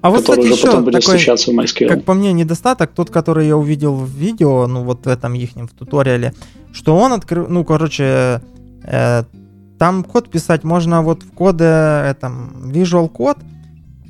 [0.00, 1.88] А вот, кстати, еще потом будет такой, в MySQL.
[1.88, 5.50] как по мне, недостаток, тот, который я увидел в видео, ну, вот в этом их
[5.54, 6.34] в туториале,
[6.72, 8.40] что он открыл, ну, короче,
[8.84, 9.24] э,
[9.78, 13.38] там код писать можно вот в коде, этом, Visual Code,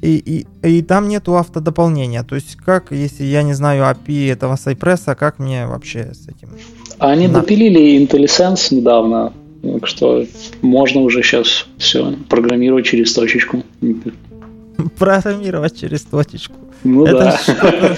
[0.00, 2.22] и, и, и там нету автодополнения.
[2.22, 6.50] То есть как, если я не знаю API этого Cypress, как мне вообще с этим?
[6.98, 7.40] Они На...
[7.40, 9.32] допилили IntelliSense недавно,
[9.62, 10.24] так что
[10.62, 13.64] можно уже сейчас все программировать через точечку.
[14.98, 16.54] Программировать через точечку.
[16.84, 17.96] Ну это да.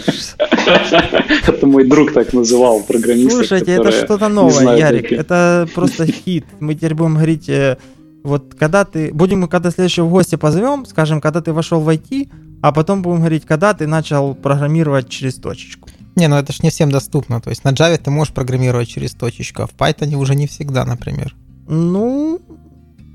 [1.47, 3.31] Это мой друг так называл программиста.
[3.31, 5.13] Слушайте, это что-то новое, Ярик.
[5.13, 6.47] Это просто хит.
[6.61, 7.77] Мы теперь будем говорить э,
[8.23, 12.31] вот когда ты, будем когда следующего гостя позовем, скажем, когда ты вошел в IT,
[12.63, 15.89] а потом будем говорить, когда ты начал программировать через точечку.
[16.17, 17.41] Не, ну это ж не всем доступно.
[17.41, 20.85] То есть на Java ты можешь программировать через точечку, а в Python уже не всегда,
[20.85, 21.35] например.
[21.69, 22.41] Ну,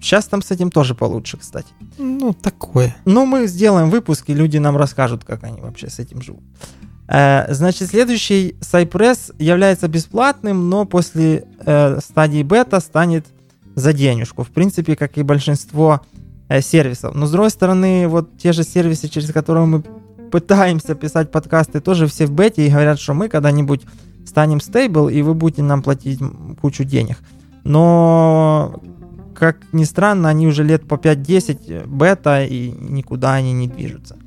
[0.06, 1.68] сейчас там с этим тоже получше, кстати.
[1.98, 2.96] Ну, такое.
[3.06, 6.44] Ну, мы сделаем выпуск, и люди нам расскажут, как они вообще с этим живут.
[7.08, 13.26] Э, значит, следующий Cypress является бесплатным, но после э, стадии бета станет
[13.76, 14.44] за денежку.
[14.44, 16.02] В принципе, как и большинство
[16.48, 17.16] э, сервисов.
[17.16, 19.84] Но с другой стороны, вот те же сервисы, через которые мы
[20.32, 23.82] пытаемся писать подкасты, тоже все в бете и говорят, что мы когда-нибудь
[24.26, 26.20] станем стейбл, и вы будете нам платить
[26.62, 27.18] кучу денег.
[27.64, 28.80] Но,
[29.38, 34.18] как ни странно, они уже лет по 5-10 бета, и никуда они не движутся.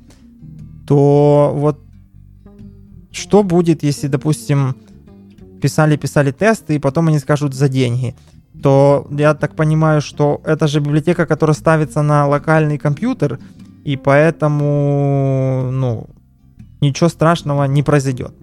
[0.87, 1.79] То вот
[3.11, 4.75] что будет, если, допустим,
[5.61, 8.15] писали-писали тесты, и потом они скажут за деньги–
[8.61, 13.39] то я так понимаю, что это же библиотека, которая ставится на локальный компьютер,
[13.85, 16.07] и поэтому, ну,
[16.81, 18.33] ничего страшного не произойдет.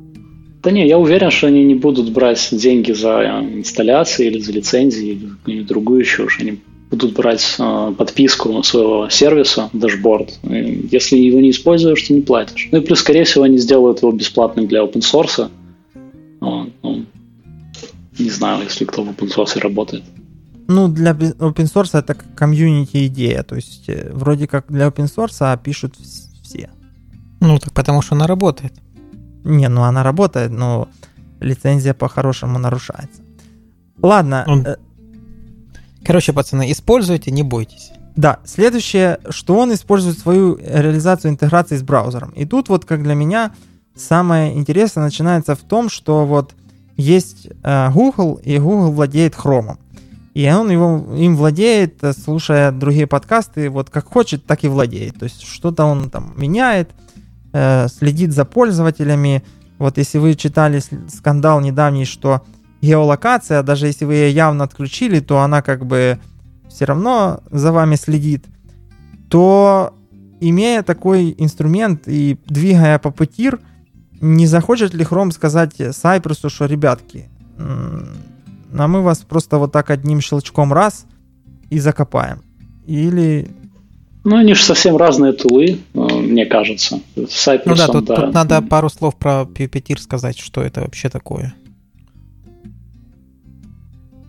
[0.66, 5.30] Да не, я уверен, что они не будут брать деньги за инсталляции или за лицензии
[5.46, 6.40] или другую еще уж.
[6.40, 6.58] Они
[6.90, 10.40] будут брать э, подписку своего сервиса, дашборд.
[10.42, 12.68] И если его не используешь, то не платишь.
[12.72, 15.48] Ну и плюс, скорее всего, они сделают его бесплатным для open source.
[16.40, 17.04] Вот, ну,
[18.18, 20.02] не знаю, если кто в open source работает.
[20.66, 23.44] Ну, для open source это комьюнити идея.
[23.44, 25.94] То есть, э, вроде как для open source а пишут
[26.42, 26.70] все.
[27.40, 28.72] Ну, так потому что она работает.
[29.46, 30.88] Не, ну она работает, но
[31.40, 33.22] лицензия по-хорошему нарушается.
[34.02, 34.44] Ладно.
[34.46, 34.66] Он...
[34.66, 34.76] Э,
[36.04, 37.92] Короче, пацаны, используйте, не бойтесь.
[38.14, 42.30] Да, следующее, что он использует свою реализацию интеграции с браузером.
[42.30, 43.52] И тут вот, как для меня,
[43.94, 46.54] самое интересное начинается в том, что вот
[46.96, 49.78] есть э, Google, и Google владеет Chrome.
[50.34, 55.18] И он его, им владеет, э, слушая другие подкасты, вот как хочет, так и владеет.
[55.18, 56.90] То есть что-то он там меняет,
[57.56, 59.42] э, следит за пользователями.
[59.78, 62.42] Вот если вы читали скандал недавний, что
[62.82, 66.18] геолокация, даже если вы ее явно отключили, то она как бы
[66.68, 68.44] все равно за вами следит,
[69.30, 69.94] то
[70.40, 73.60] имея такой инструмент и двигая по путир,
[74.20, 77.28] не захочет ли Chrome сказать Сайпресу, что, ребятки,
[77.58, 81.06] а мы вас просто вот так одним щелчком раз
[81.70, 82.42] и закопаем?
[82.86, 83.48] Или...
[84.24, 87.00] Ну, они же совсем разные тулы, э, мне кажется.
[87.16, 88.16] Cypress, ну да, тут, да.
[88.16, 91.54] тут надо пару слов про Puppeteer сказать, что это вообще такое.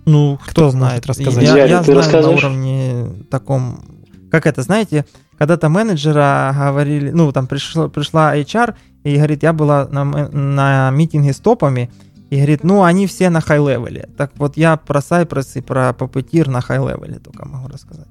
[0.05, 1.43] Ну, кто, кто знает, рассказать.
[1.43, 2.25] Я, я, я знаю расскажешь?
[2.25, 3.83] на уровне таком...
[4.31, 5.05] Как это, знаете,
[5.37, 11.33] когда-то менеджера говорили, ну, там пришло, пришла HR и говорит, я была на, на meeting'е
[11.33, 11.91] с топами,
[12.29, 14.09] и говорит, ну, они все на high level'е.
[14.17, 18.07] Так вот, я про Cypress и про Puppeteer на high level'е только могу рассказать.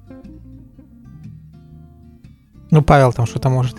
[2.71, 3.75] Ну, Павел там что-то может.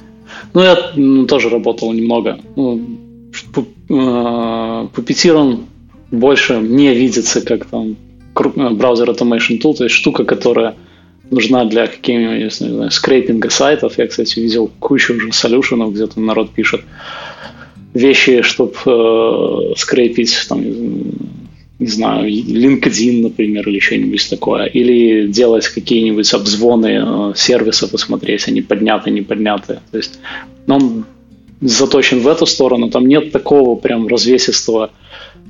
[0.55, 2.39] Ну, я ну, тоже работал немного.
[2.57, 2.81] Ну,
[3.89, 5.67] Puppeteer, он
[6.11, 7.97] больше не видится как там
[8.35, 10.75] браузер automation tool, то есть штука, которая
[11.31, 13.99] нужна для каких-нибудь, скрейпинга сайтов.
[13.99, 16.83] Я, кстати, видел кучу уже солюшенов, где-то народ пишет
[17.95, 20.63] вещи, чтобы э, скрепить, там,
[21.79, 24.67] не знаю, LinkedIn, например, или что-нибудь такое.
[24.67, 29.81] Или делать какие-нибудь обзвоны э, сервисов и смотреть, они подняты, не подняты.
[29.93, 30.19] То есть
[30.67, 31.05] он
[31.61, 32.91] заточен в эту сторону.
[32.91, 34.91] Там нет такого прям развесистого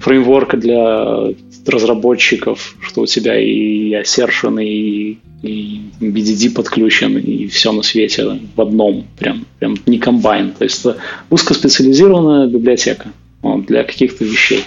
[0.01, 1.33] фреймворка для
[1.67, 8.61] разработчиков, что у тебя и Assertion, и, и BDD подключен, и все на свете в
[8.61, 10.53] одном, прям, прям не комбайн.
[10.53, 10.99] То есть это
[11.31, 13.13] узкоспециализированная библиотека
[13.43, 14.65] вот, для каких-то вещей.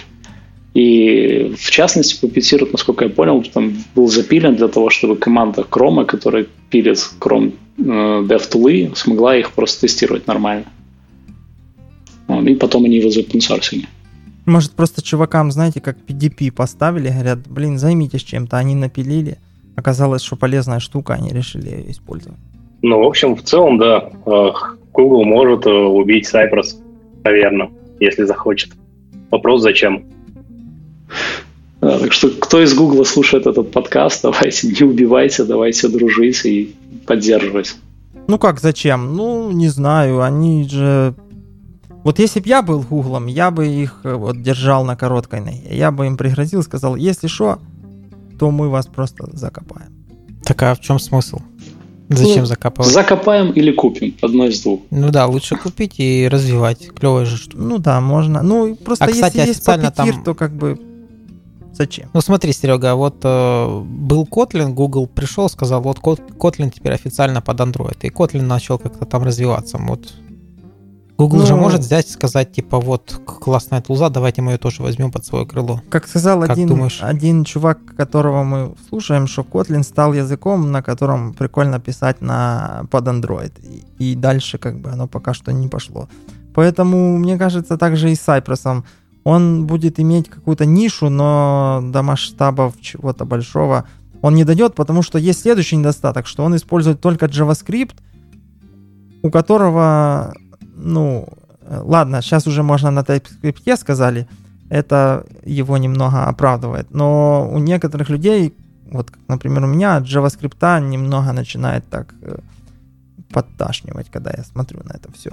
[0.74, 6.06] И в частности, Puppeteer, насколько я понял, там был запилен для того, чтобы команда Chrome,
[6.06, 10.64] которая пилит Chrome э, DevTools, смогла их просто тестировать нормально.
[12.46, 13.86] И потом они его заопенсорсили.
[14.46, 19.38] Может, просто чувакам, знаете, как PDP поставили, говорят, блин, займитесь чем-то, они напилили.
[19.76, 22.38] Оказалось, что полезная штука, они решили ее использовать.
[22.82, 24.50] Ну, в общем, в целом, да, э,
[24.92, 26.76] Google может э, убить Cypress,
[27.22, 27.70] наверное,
[28.00, 28.72] если захочет.
[29.30, 30.04] Вопрос, зачем?
[31.92, 36.74] Да, так что, кто из Google слушает этот подкаст, давайте не убивайте, давайте дружить и
[37.06, 37.76] поддерживать.
[38.28, 39.14] Ну как, зачем?
[39.14, 41.14] Ну, не знаю, они же
[42.02, 45.68] вот если бы я был Гуглом, я бы их э, вот держал на короткой ноге.
[45.70, 47.58] Я бы им пригрозил, сказал, если что,
[48.38, 49.92] то мы вас просто закопаем.
[50.44, 51.40] Так а в чем смысл?
[52.08, 52.90] Зачем ну, закапывать?
[52.90, 54.80] Закопаем или купим, одно из двух.
[54.90, 56.88] Ну да, лучше купить и развивать.
[56.94, 57.62] Клевая же штука.
[57.62, 58.42] Ну да, можно.
[58.42, 60.24] Ну просто а, кстати, если есть папетир, там...
[60.24, 60.78] то как бы
[61.74, 62.10] зачем?
[62.12, 67.60] Ну смотри, Серега, вот э, был Kotlin, Google пришел, сказал, вот Kotlin теперь официально под
[67.60, 69.78] Android, и Kotlin начал как-то там развиваться.
[69.78, 70.12] Вот
[71.22, 74.82] Google ну, же может взять и сказать, типа, вот, классная тулза, давайте мы ее тоже
[74.82, 75.80] возьмем под свое крыло.
[75.88, 76.98] Как сказал как один, думаешь?
[77.02, 83.06] один чувак, которого мы слушаем, что Kotlin стал языком, на котором прикольно писать на, под
[83.06, 83.52] Android.
[83.62, 86.08] И, и дальше как бы оно пока что не пошло.
[86.54, 88.82] Поэтому, мне кажется, также и с Cypress.
[89.24, 93.84] Он будет иметь какую-то нишу, но до масштабов чего-то большого
[94.20, 97.94] он не дойдет, потому что есть следующий недостаток, что он использует только JavaScript,
[99.22, 100.32] у которого
[100.82, 101.28] ну,
[101.68, 104.28] ладно, сейчас уже можно на TypeScript сказали,
[104.68, 106.90] это его немного оправдывает.
[106.90, 108.54] Но у некоторых людей,
[108.90, 112.38] вот, например, у меня JavaScript немного начинает так э,
[113.32, 115.30] подташнивать, когда я смотрю на это все.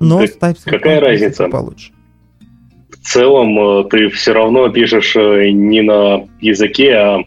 [0.00, 1.48] Но так с TypeScript какая разница?
[1.48, 1.92] получше.
[2.90, 7.18] В целом э, ты все равно пишешь э, не на языке, а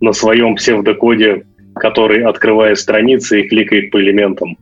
[0.00, 4.56] на своем псевдокоде, который открывает страницы и кликает по элементам.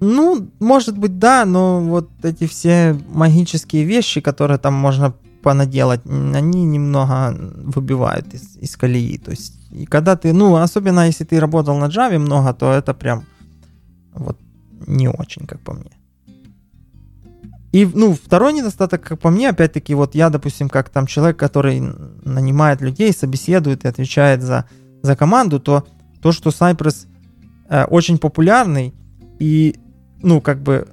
[0.00, 6.64] Ну, может быть, да, но вот эти все магические вещи, которые там можно понаделать, они
[6.64, 9.16] немного выбивают из, из колеи.
[9.18, 12.94] То есть, и когда ты, ну, особенно если ты работал на Java много, то это
[12.94, 13.24] прям
[14.12, 14.38] вот
[14.86, 15.90] не очень, как по мне.
[17.72, 21.80] И, ну, второй недостаток, как по мне, опять-таки, вот я, допустим, как там человек, который
[22.24, 24.64] нанимает людей, собеседует и отвечает за,
[25.02, 25.86] за команду, то
[26.22, 27.06] то, что Cypress
[27.68, 28.94] э, очень популярный,
[29.38, 29.76] и
[30.22, 30.88] ну, как бы,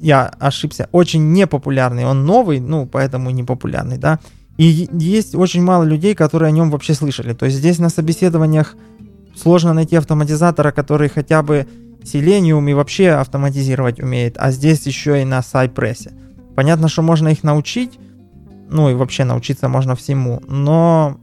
[0.00, 2.06] я ошибся, очень непопулярный.
[2.06, 4.18] Он новый, ну, поэтому непопулярный, да.
[4.56, 7.34] И есть очень мало людей, которые о нем вообще слышали.
[7.34, 8.74] То есть здесь на собеседованиях
[9.36, 11.66] сложно найти автоматизатора, который хотя бы
[12.06, 16.12] Selenium и вообще автоматизировать умеет, а здесь еще и на Cypress.
[16.54, 17.98] Понятно, что можно их научить,
[18.70, 21.18] ну и вообще научиться можно всему, но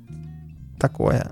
[0.80, 1.32] такое.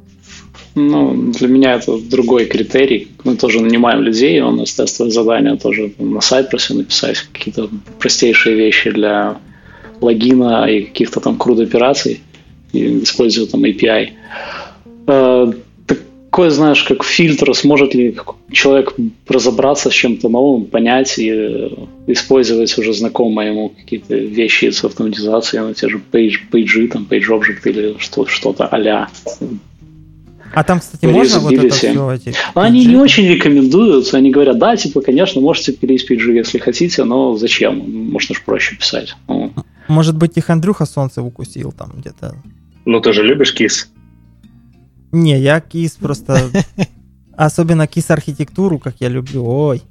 [0.73, 3.09] Ну, для меня это другой критерий.
[3.25, 8.89] Мы тоже нанимаем людей, у нас тестовое задание тоже на Cypress написать какие-то простейшие вещи
[8.89, 9.37] для
[9.99, 12.21] логина и каких-то там крут операций,
[12.71, 14.11] и используя там API.
[16.31, 18.15] Э, такое, знаешь, как фильтр, сможет ли
[18.51, 18.93] человек
[19.27, 21.29] разобраться с чем-то новым, понять и
[22.07, 27.27] использовать уже знакомые ему какие-то вещи с автоматизацией, на те же page, пейджи, там, page
[27.27, 29.09] object или что-то а-ля
[30.53, 34.13] а там, кстати, можно вот это все эти Они не очень рекомендуют.
[34.13, 38.11] Они говорят, да, типа, конечно, можете перейти PG, если хотите, но зачем?
[38.11, 39.15] Можно же проще писать.
[39.29, 39.53] Ну.
[39.87, 42.35] Может быть, их Андрюха солнце укусил там где-то.
[42.83, 43.89] Ну, ты же любишь кис?
[45.11, 46.49] Не, я кис просто...
[47.37, 49.45] Особенно кис-архитектуру, как я люблю.
[49.45, 49.81] Ой.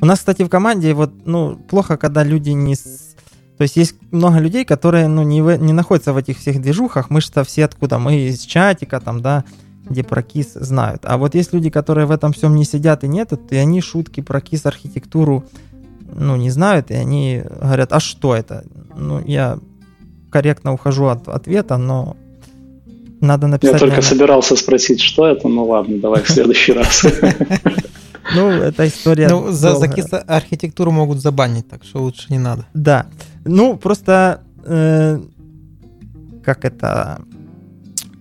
[0.00, 2.74] У нас, кстати, в команде вот, ну, плохо, когда люди не...
[2.74, 5.56] То есть есть много людей, которые, ну, не, в...
[5.56, 7.10] не находятся в этих всех движухах.
[7.10, 7.98] Мы что все откуда?
[7.98, 9.44] Мы из чатика там, да,
[9.88, 11.02] где про КИС знают.
[11.04, 14.20] А вот есть люди, которые в этом всем не сидят и нет, и они шутки
[14.20, 15.44] про КИС архитектуру
[16.12, 18.64] ну, не знают, и они говорят, а что это?
[18.94, 19.58] Ну, я
[20.30, 22.16] корректно ухожу от ответа, но
[23.20, 23.74] надо написать...
[23.74, 24.08] Я только наверное...
[24.08, 27.04] собирался спросить, что это, ну ладно, давай в следующий раз.
[28.34, 29.28] Ну, это история...
[29.28, 29.86] Ну, за, за
[30.26, 32.66] архитектуру могут забанить, так что лучше не надо.
[32.74, 33.06] Да.
[33.44, 34.42] Ну, просто...
[34.64, 35.20] Э,
[36.44, 37.20] как это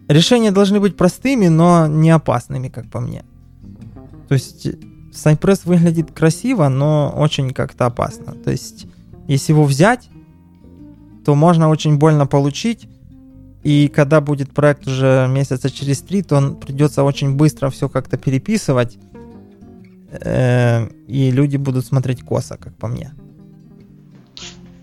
[0.08, 3.24] решения должны быть простыми, но не опасными, как по мне.
[4.28, 4.68] То есть
[5.14, 8.34] Cypress выглядит красиво, но очень как-то опасно.
[8.34, 8.88] То есть,
[9.28, 10.10] если его взять,
[11.24, 12.88] то можно очень больно получить.
[13.66, 18.16] И когда будет проект уже месяца через три, то он придется очень быстро все как-то
[18.16, 19.00] переписывать.
[20.12, 23.12] Э, и люди будут смотреть косо, как по мне.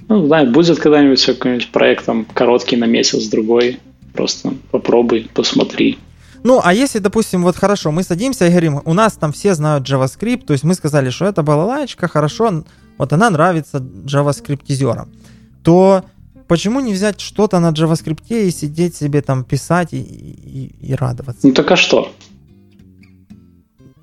[0.08, 3.78] Ну, знаю, будет когда-нибудь все какой-нибудь проект там короткий на месяц, другой.
[4.14, 5.96] Просто попробуй, посмотри.
[6.42, 9.88] Ну, а если, допустим, вот хорошо, мы садимся и говорим, у нас там все знают
[9.88, 12.64] JavaScript, то есть мы сказали, что это балалайка, хорошо,
[12.98, 15.08] вот она нравится JavaScript-изерам,
[15.62, 16.04] то
[16.46, 21.46] почему не взять что-то на JavaScript и сидеть себе там писать и, и, и радоваться?
[21.46, 22.12] Ну так а что?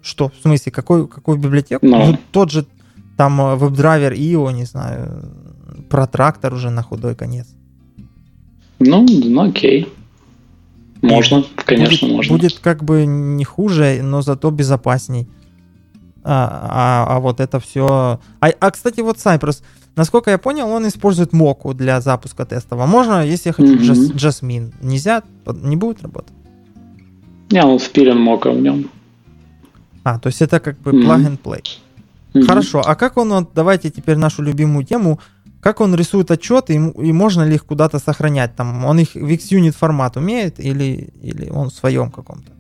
[0.02, 0.30] Что?
[0.30, 1.86] В смысле, какой, какую библиотеку?
[1.86, 1.90] No.
[1.90, 2.06] Ну.
[2.12, 2.66] ну, тот же
[3.18, 5.32] там э, веб-драйвер IO, не знаю,
[5.90, 7.48] про трактор уже на худой конец.
[8.80, 9.92] Ну, ну окей.
[11.02, 12.36] Можно, конечно, будет, можно.
[12.36, 15.28] Будет как бы не хуже, но зато безопасней.
[16.24, 18.20] А, а, а вот это все...
[18.42, 19.64] А, а, кстати, вот Cypress,
[19.96, 22.80] насколько я понял, он использует моку для запуска тестов.
[22.80, 24.16] А можно, если я хочу mm-hmm.
[24.16, 26.34] Jasmine, нельзя, не будет работать?
[27.52, 28.90] Не, он впилен мока в нем.
[30.04, 31.06] А, то есть это как бы mm-hmm.
[31.06, 31.64] plug and play.
[32.34, 32.46] Mm-hmm.
[32.46, 35.20] Хорошо, а как он, вот, давайте теперь нашу любимую тему,
[35.62, 38.56] как он рисует отчеты и, и можно ли их куда-то сохранять?
[38.56, 42.52] Там, он их в XUnit формат умеет или, или он в своем каком-то?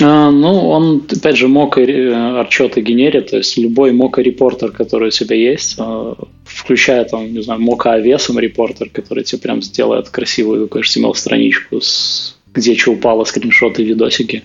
[0.00, 5.08] А, ну, он, опять же, мока э, отчеты генерит, то есть любой мока репортер, который
[5.08, 10.10] у тебя есть, э, включая там, не знаю, мока авесом репортер, который тебе прям сделает
[10.10, 14.42] красивую HTML-страничку, с, где что упало, скриншоты, видосики.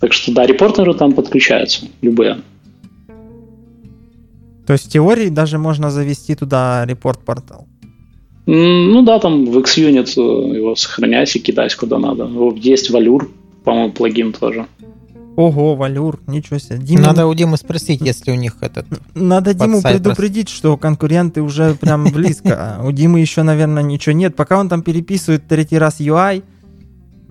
[0.00, 2.38] Так что да, репортеры там подключаются, любые.
[4.66, 7.66] То есть в теории даже можно завести туда репорт-портал.
[8.46, 12.30] Ну да, там в XUnit э, его сохранять и кидать куда надо.
[12.56, 13.30] Есть Валюр,
[13.68, 14.66] по-моему, плагин тоже.
[15.36, 16.78] Ого, Валюр, ничего себе.
[16.78, 17.02] Дима...
[17.02, 18.86] Надо у Димы спросить, если у них этот...
[19.14, 22.80] Надо Диму предупредить, что конкуренты уже прям близко.
[22.82, 24.34] У Димы еще, наверное, ничего нет.
[24.36, 26.42] Пока он там переписывает третий раз UI,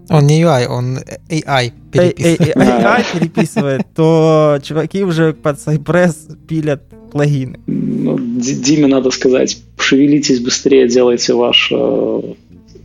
[0.10, 2.56] он не UI, он AI переписывает.
[2.56, 7.60] AI переписывает, то чуваки уже под Cypress пилят плагины.
[7.66, 12.22] Ну, Диме надо сказать, шевелитесь быстрее, делайте ваш э,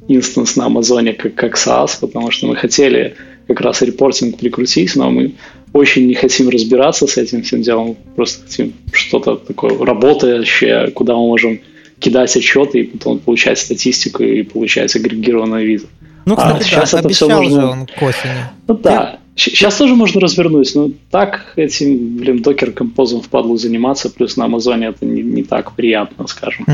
[0.09, 3.15] инстанс на Амазоне как, как SaaS, потому что мы хотели
[3.47, 5.35] как раз репортинг прикрутить, но мы
[5.73, 11.27] очень не хотим разбираться с этим всем делом, просто хотим что-то такое работающее, куда мы
[11.27, 11.61] можем
[11.99, 15.87] кидать отчеты и потом получать статистику и получать агрегированный вид.
[16.25, 17.61] Ну, кстати, а, сейчас да, это обещал все можно...
[17.61, 18.33] же он к осени.
[18.69, 24.45] Ну да, Сейчас тоже можно развернуть, но так этим, блин, докер-композом впадлу заниматься, плюс на
[24.45, 26.67] Амазоне это не, не так приятно, скажем.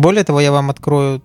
[0.00, 1.22] Более того, я вам открою,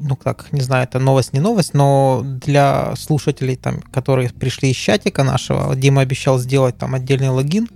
[0.00, 4.76] ну как, не знаю, это новость, не новость, но для слушателей, там, которые пришли из
[4.76, 7.68] чатика нашего, Дима обещал сделать там отдельный логин,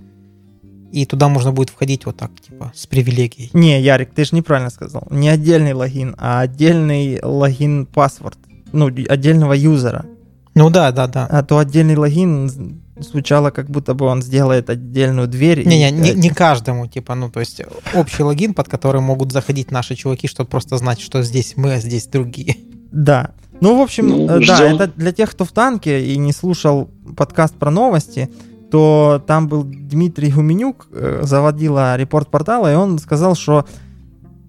[0.91, 3.49] и туда можно будет входить вот так, типа, с привилегией.
[3.53, 5.07] Не, Ярик, ты же неправильно сказал.
[5.09, 8.37] Не отдельный логин, а отдельный логин-паспорт.
[8.71, 10.05] Ну, отдельного юзера.
[10.53, 11.25] Ну да, да, да.
[11.25, 15.67] А то отдельный логин звучало, как будто бы он сделает отдельную дверь.
[15.67, 17.61] Не, не, не, не каждому, типа, ну, то есть
[17.93, 21.79] общий логин, под который могут заходить наши чуваки, чтобы просто знать, что здесь мы, а
[21.79, 22.57] здесь другие.
[22.91, 23.31] Да.
[23.61, 26.89] Ну, в общем, ну, э, да, это для тех, кто в танке и не слушал
[27.15, 28.29] подкаст про новости,
[28.71, 33.65] то там был Дмитрий Гуменюк, э, заводила Report Portal'а, и он сказал, что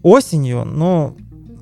[0.03, 1.17] осенью, ну,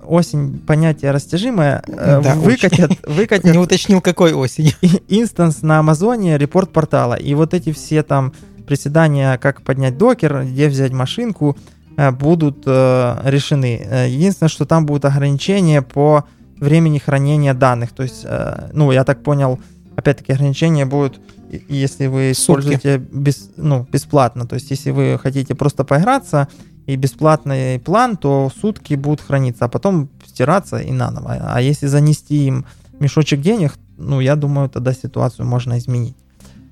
[0.04, 3.52] осень понятие растяжимое, э, да, выкатят, выкатят...
[3.52, 4.74] Не уточнил, какой осень.
[5.08, 7.14] Instance на Амазоне, Report Portal'а.
[7.14, 8.32] И вот эти все там
[8.66, 11.56] приседания, как поднять докер, где взять машинку,
[11.96, 14.06] э, будут э, решены.
[14.08, 16.24] Единственное, что там будут ограничения по
[16.58, 17.90] времени хранения данных.
[17.92, 18.24] То есть,
[18.72, 19.58] ну, я так понял,
[19.96, 21.20] опять-таки ограничения будут,
[21.68, 24.46] если вы используете без, ну, бесплатно.
[24.46, 26.48] То есть, если вы хотите просто поиграться,
[26.86, 31.38] и бесплатный план, то сутки будут храниться, а потом стираться и наново.
[31.40, 32.64] А если занести им
[32.98, 36.16] мешочек денег, ну, я думаю, тогда ситуацию можно изменить.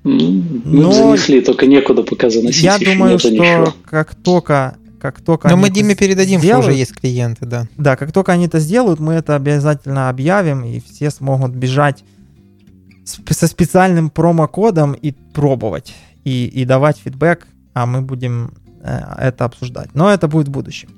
[0.03, 2.63] Ну, Но занесли, только некуда пока заносить.
[2.63, 3.73] Я думаю, что ничего.
[3.85, 7.67] как только как только Но мы Диме передадим, сделают, что уже есть клиенты, да.
[7.75, 12.03] Да, как только они это сделают, мы это обязательно объявим, и все смогут бежать
[13.03, 18.53] со специальным промокодом и пробовать, и, и давать фидбэк, а мы будем
[18.83, 19.89] это обсуждать.
[19.93, 20.89] Но это будет в будущем.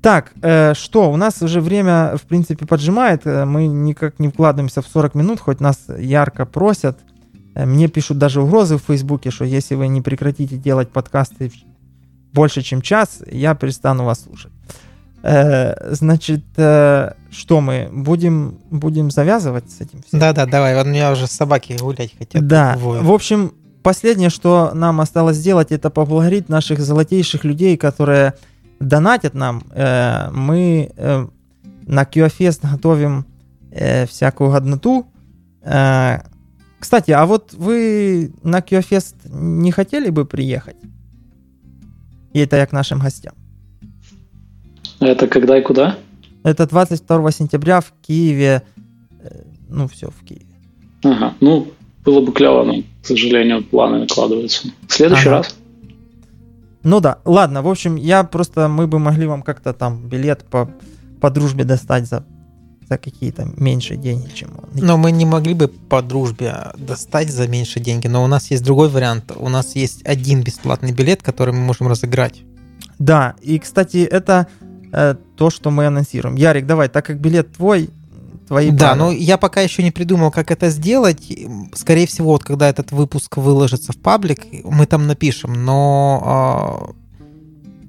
[0.00, 3.26] Так, э, что, у нас уже время, в принципе, поджимает.
[3.26, 6.98] Э, мы никак не вкладываемся в 40 минут, хоть нас ярко просят.
[7.54, 11.50] Э, мне пишут даже угрозы в Фейсбуке, что если вы не прекратите делать подкасты
[12.32, 14.52] больше, чем час, я перестану вас слушать.
[15.22, 20.00] Э, значит, э, что мы будем, будем завязывать с этим?
[20.12, 22.46] Да-да, давай, вот у меня уже собаки гулять хотят.
[22.46, 23.52] Да, в общем,
[23.82, 28.34] последнее, что нам осталось сделать, это поблагодарить наших золотейших людей, которые
[28.80, 29.62] донатят нам.
[29.72, 31.26] Э, мы э,
[31.86, 33.24] на QFest готовим
[33.70, 35.06] э, всякую годноту.
[36.80, 40.76] Кстати, а вот вы на QFest не хотели бы приехать?
[42.32, 43.34] И это я к нашим гостям.
[45.00, 45.98] Это когда и куда?
[46.44, 48.62] Это 22 сентября в Киеве.
[49.68, 50.46] Ну, все в Киеве.
[51.02, 51.66] Ага, ну,
[52.04, 54.68] было бы клево, но, к сожалению, планы накладываются.
[54.86, 55.38] В следующий ага.
[55.38, 55.56] раз.
[56.82, 60.70] Ну да, ладно, в общем, я просто, мы бы могли вам как-то там билет по,
[61.18, 62.26] по дружбе достать за,
[62.86, 64.68] за какие-то меньшие деньги, чем он.
[64.74, 68.62] Но мы не могли бы по дружбе достать за меньшие деньги, но у нас есть
[68.62, 69.32] другой вариант.
[69.34, 72.42] У нас есть один бесплатный билет, который мы можем разыграть.
[72.98, 74.48] Да, и, кстати, это
[74.92, 76.36] э, то, что мы анонсируем.
[76.36, 77.88] Ярик, давай, так как билет твой,
[78.48, 81.32] твои Да, но я пока еще не придумал, как это сделать.
[81.74, 87.24] Скорее всего, вот когда этот выпуск выложится в паблик, мы там напишем, но э,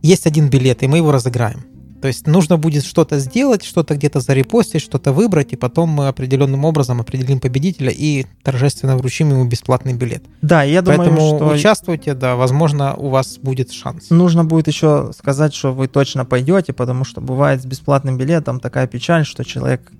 [0.02, 1.64] есть один билет, и мы его разыграем.
[2.02, 6.64] То есть нужно будет что-то сделать, что-то где-то зарепостить, что-то выбрать, и потом мы определенным
[6.64, 10.24] образом определим победителя и торжественно вручим ему бесплатный билет.
[10.42, 11.50] Да, я думаю, Поэтому что...
[11.50, 14.10] участвуйте, да, возможно, у вас будет шанс.
[14.10, 18.88] Нужно будет еще сказать, что вы точно пойдете, потому что бывает с бесплатным билетом такая
[18.88, 19.92] печаль, что человек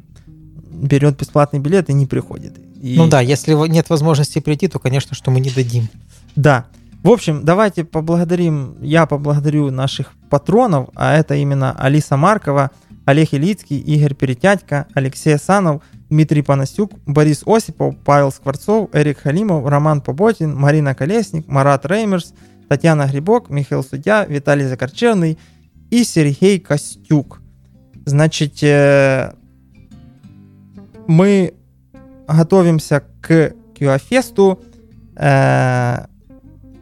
[0.72, 2.58] берет бесплатный билет и не приходит.
[2.82, 2.96] И...
[2.98, 5.90] Ну да, если нет возможности прийти, то, конечно, что мы не дадим.
[6.36, 6.66] Да.
[7.04, 12.72] В общем, давайте поблагодарим, я поблагодарю наших патронов, а это именно Алиса Маркова,
[13.06, 20.02] Олег Илицкий, Игорь Перетятько, Алексей Санов, Дмитрий Панасюк, Борис Осипов, Павел Скворцов, Эрик Халимов, Роман
[20.02, 22.34] Поботин, Марина Колесник, Марат Реймерс,
[22.68, 25.40] Татьяна Грибок, Михаил Судья, Виталий Закорчевный
[25.90, 27.42] и Сергей Костюк.
[28.06, 29.34] Значит, э,
[31.10, 31.56] мы
[32.28, 34.62] готовимся к QA-фесту.
[35.16, 36.06] Э,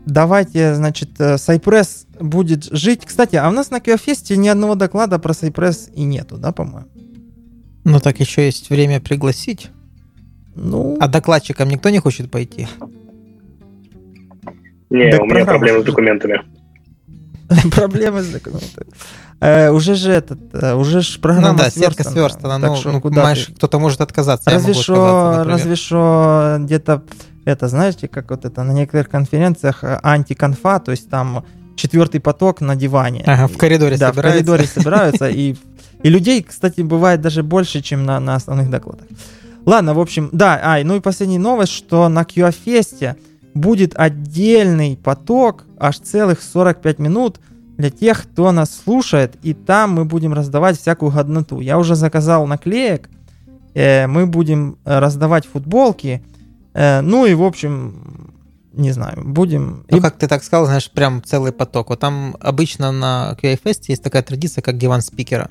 [0.05, 3.05] давайте, значит, Сайпресс будет жить.
[3.05, 6.89] Кстати, а у нас на QA-фесте ни одного доклада про Сайпресс и нету, да, по-моему?
[7.85, 9.69] Ну так еще есть время пригласить.
[10.55, 10.97] Ну...
[10.99, 12.67] А докладчикам никто не хочет пойти?
[14.89, 16.41] Не, у меня проблемы с документами.
[17.71, 18.87] Проблемы с документами.
[19.39, 23.35] Э, уже же этот, э, уже же программа ну, да, сетка сверстана, ну, ну куда
[23.55, 24.49] кто-то может отказаться.
[24.49, 27.03] Разве что, разве что где-то
[27.45, 32.61] это, знаете, как вот это на некоторых конференциях э, антиконфа, то есть там четвертый поток
[32.61, 33.23] на диване.
[33.27, 34.41] Ага, в коридоре да, собираются.
[34.41, 35.29] в коридоре собираются.
[35.29, 35.55] И,
[36.01, 39.05] и людей, кстати, бывает даже больше, чем на, на основных докладах.
[39.67, 43.17] Ладно, в общем, да, ай, ну и последняя новость, что на QA-фесте
[43.53, 47.39] будет отдельный поток, аж целых 45 минут–
[47.77, 51.59] для тех, кто нас слушает, и там мы будем раздавать всякую годноту.
[51.59, 53.09] Я уже заказал наклеек,
[53.75, 56.23] э, мы будем раздавать футболки,
[56.73, 58.33] э, ну и, в общем,
[58.73, 59.85] не знаю, будем...
[59.89, 60.01] Ну, и...
[60.01, 61.89] как ты так сказал, знаешь, прям целый поток.
[61.89, 65.49] Вот там обычно на QA-фесте есть такая традиция, как диван спикера.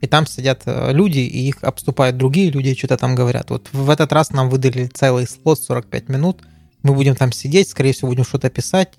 [0.00, 3.50] И там сидят э, люди, и их обступают другие люди, что-то там говорят.
[3.50, 6.42] Вот в этот раз нам выдали целый слот 45 минут.
[6.82, 8.90] Мы будем там сидеть, скорее всего, будем что-то писать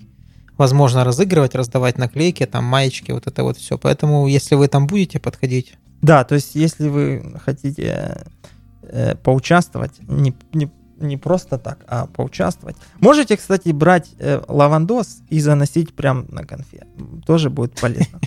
[0.56, 3.78] возможно разыгрывать, раздавать наклейки, там маечки, вот это вот все.
[3.78, 5.74] Поэтому, если вы там будете подходить.
[6.02, 8.24] Да, то есть, если вы хотите
[8.82, 12.76] э, поучаствовать, не, не, не просто так, а поучаствовать.
[13.00, 16.86] Можете, кстати, брать э, лавандос и заносить прям на конфе.
[17.26, 18.20] Тоже будет полезно.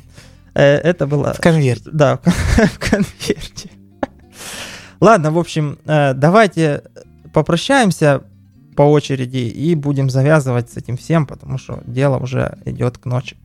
[0.54, 1.34] Э, это было...
[1.34, 1.90] В конверте.
[1.92, 3.70] Да, в конверте.
[5.00, 6.84] Ладно, в общем, э, давайте
[7.34, 8.24] попрощаемся
[8.80, 13.36] по очереди и будем завязывать с этим всем, потому что дело уже идет к ночи.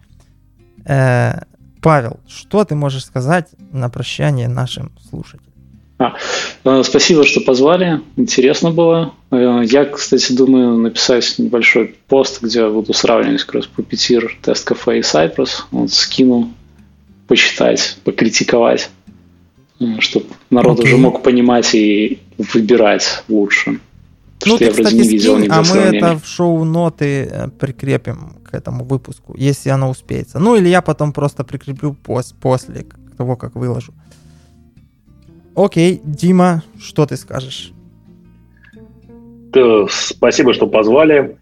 [0.86, 1.40] Э,
[1.82, 5.52] Павел, что ты можешь сказать на прощание нашим слушателям?
[5.98, 6.14] А,
[6.62, 8.00] э, спасибо, что позвали.
[8.16, 9.12] Интересно было.
[9.32, 14.64] Э, я, кстати, думаю написать небольшой пост, где я буду сравнивать как раз Puppeteer, Test
[14.68, 15.64] Cafe и Cypress.
[15.72, 16.54] Вот скину,
[17.26, 18.88] почитать, покритиковать,
[19.80, 20.84] э, чтобы народ okay.
[20.84, 23.80] уже мог понимать и выбирать лучше
[24.46, 28.84] ну, ты, кстати, не видел скинь, а мы это в шоу-ноты э, прикрепим к этому
[28.84, 30.38] выпуску, если оно успеется.
[30.38, 33.92] Ну, или я потом просто прикреплю пос после того, как выложу.
[35.54, 37.72] Окей, Дима, что ты скажешь?
[39.88, 41.36] Спасибо, что позвали.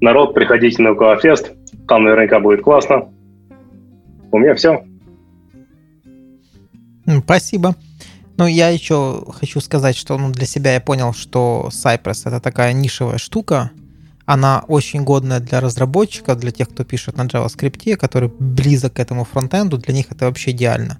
[0.00, 1.52] Народ, приходите на Коафест.
[1.86, 3.08] Там наверняка будет классно.
[4.30, 4.82] У меня все.
[7.24, 7.74] Спасибо.
[8.42, 12.72] Ну, я еще хочу сказать, что ну, для себя я понял, что Cypress это такая
[12.72, 13.70] нишевая штука.
[14.26, 19.24] Она очень годная для разработчиков, для тех, кто пишет на JavaScript, который близок к этому
[19.24, 20.98] фронтенду, для них это вообще идеально.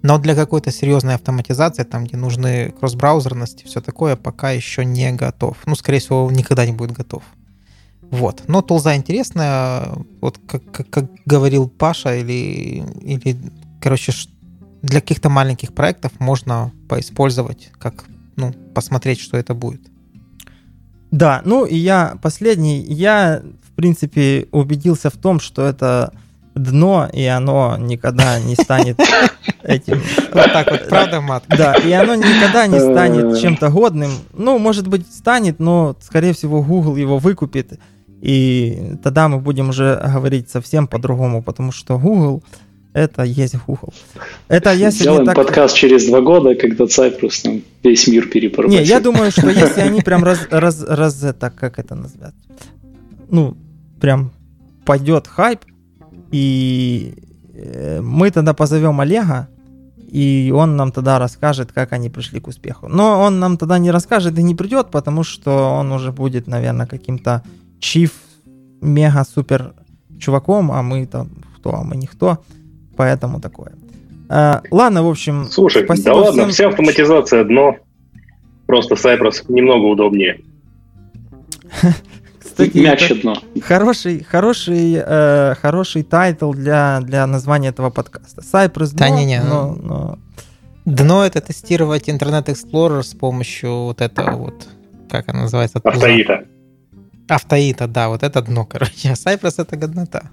[0.00, 5.58] Но для какой-то серьезной автоматизации, там, где нужны кросс-браузерности, все такое, пока еще не готов.
[5.66, 7.22] Ну, скорее всего, никогда не будет готов.
[8.10, 8.44] Вот.
[8.46, 9.90] Но тулза интересная,
[10.22, 13.36] вот как, как, как говорил Паша, или, или,
[13.82, 14.12] короче,
[14.82, 18.04] для каких-то маленьких проектов можно поиспользовать, как,
[18.36, 19.80] ну, посмотреть, что это будет.
[21.10, 26.12] Да, ну и я последний, я, в принципе, убедился в том, что это
[26.54, 28.98] дно, и оно никогда не станет
[29.62, 30.00] этим.
[30.32, 31.44] Вот так вот, правда, Мат?
[31.48, 34.10] Да, и оно никогда не станет чем-то годным.
[34.32, 37.78] Ну, может быть, станет, но, скорее всего, Google его выкупит,
[38.20, 42.42] и тогда мы будем уже говорить совсем по-другому, потому что Google
[42.92, 43.92] это есть Google.
[44.48, 45.36] Это я Сделаем так...
[45.36, 48.80] подкаст через два года, когда Cypress там весь мир перепоручит.
[48.80, 52.34] Не, я думаю, что если они прям раз, раз, раз это, как это назвать,
[53.28, 53.56] ну,
[54.00, 54.32] прям
[54.84, 55.60] пойдет хайп,
[56.32, 57.14] и
[57.54, 59.48] э, мы тогда позовем Олега,
[60.10, 62.88] и он нам тогда расскажет, как они пришли к успеху.
[62.88, 66.86] Но он нам тогда не расскажет и не придет, потому что он уже будет, наверное,
[66.86, 67.44] каким-то
[67.78, 68.12] чиф,
[68.80, 69.74] мега-супер
[70.18, 72.38] чуваком, а мы там кто, а мы никто.
[73.00, 73.72] Поэтому такое.
[74.28, 76.50] А, ладно, в общем, Слушай, да ладно, всем.
[76.50, 77.76] вся автоматизация дно.
[78.66, 80.42] Просто Cypress немного удобнее.
[82.38, 83.36] Кстати, Мягче дно.
[83.62, 88.42] Хороший, хороший, э, хороший title для, для названия этого подкаста.
[88.42, 90.18] Cypress дно, да, не, не, но, но...
[90.84, 94.68] Дно это тестировать Internet Explorer с помощью вот этого вот,
[95.08, 95.80] как она называется?
[95.82, 96.44] Автоита.
[97.30, 99.10] Автоита, да, вот это дно, короче.
[99.10, 100.30] А Cypress это годнота.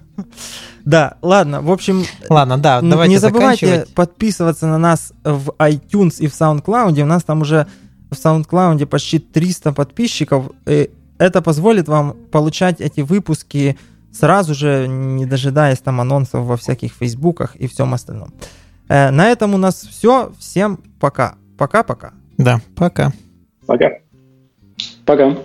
[0.84, 2.04] Да, ладно, в общем...
[2.28, 7.00] Ладно, да, давайте Не забывайте подписываться на нас в iTunes и в SoundCloud.
[7.00, 7.66] У нас там уже
[8.10, 10.50] в SoundCloud почти 300 подписчиков.
[10.66, 13.76] И это позволит вам получать эти выпуски
[14.12, 18.32] сразу же, не дожидаясь там анонсов во всяких фейсбуках и всем остальном.
[18.88, 20.32] Э, на этом у нас все.
[20.38, 21.34] Всем пока.
[21.56, 22.12] Пока-пока.
[22.38, 23.12] Да, пока.
[23.66, 23.98] Пока.
[25.04, 25.36] Пока.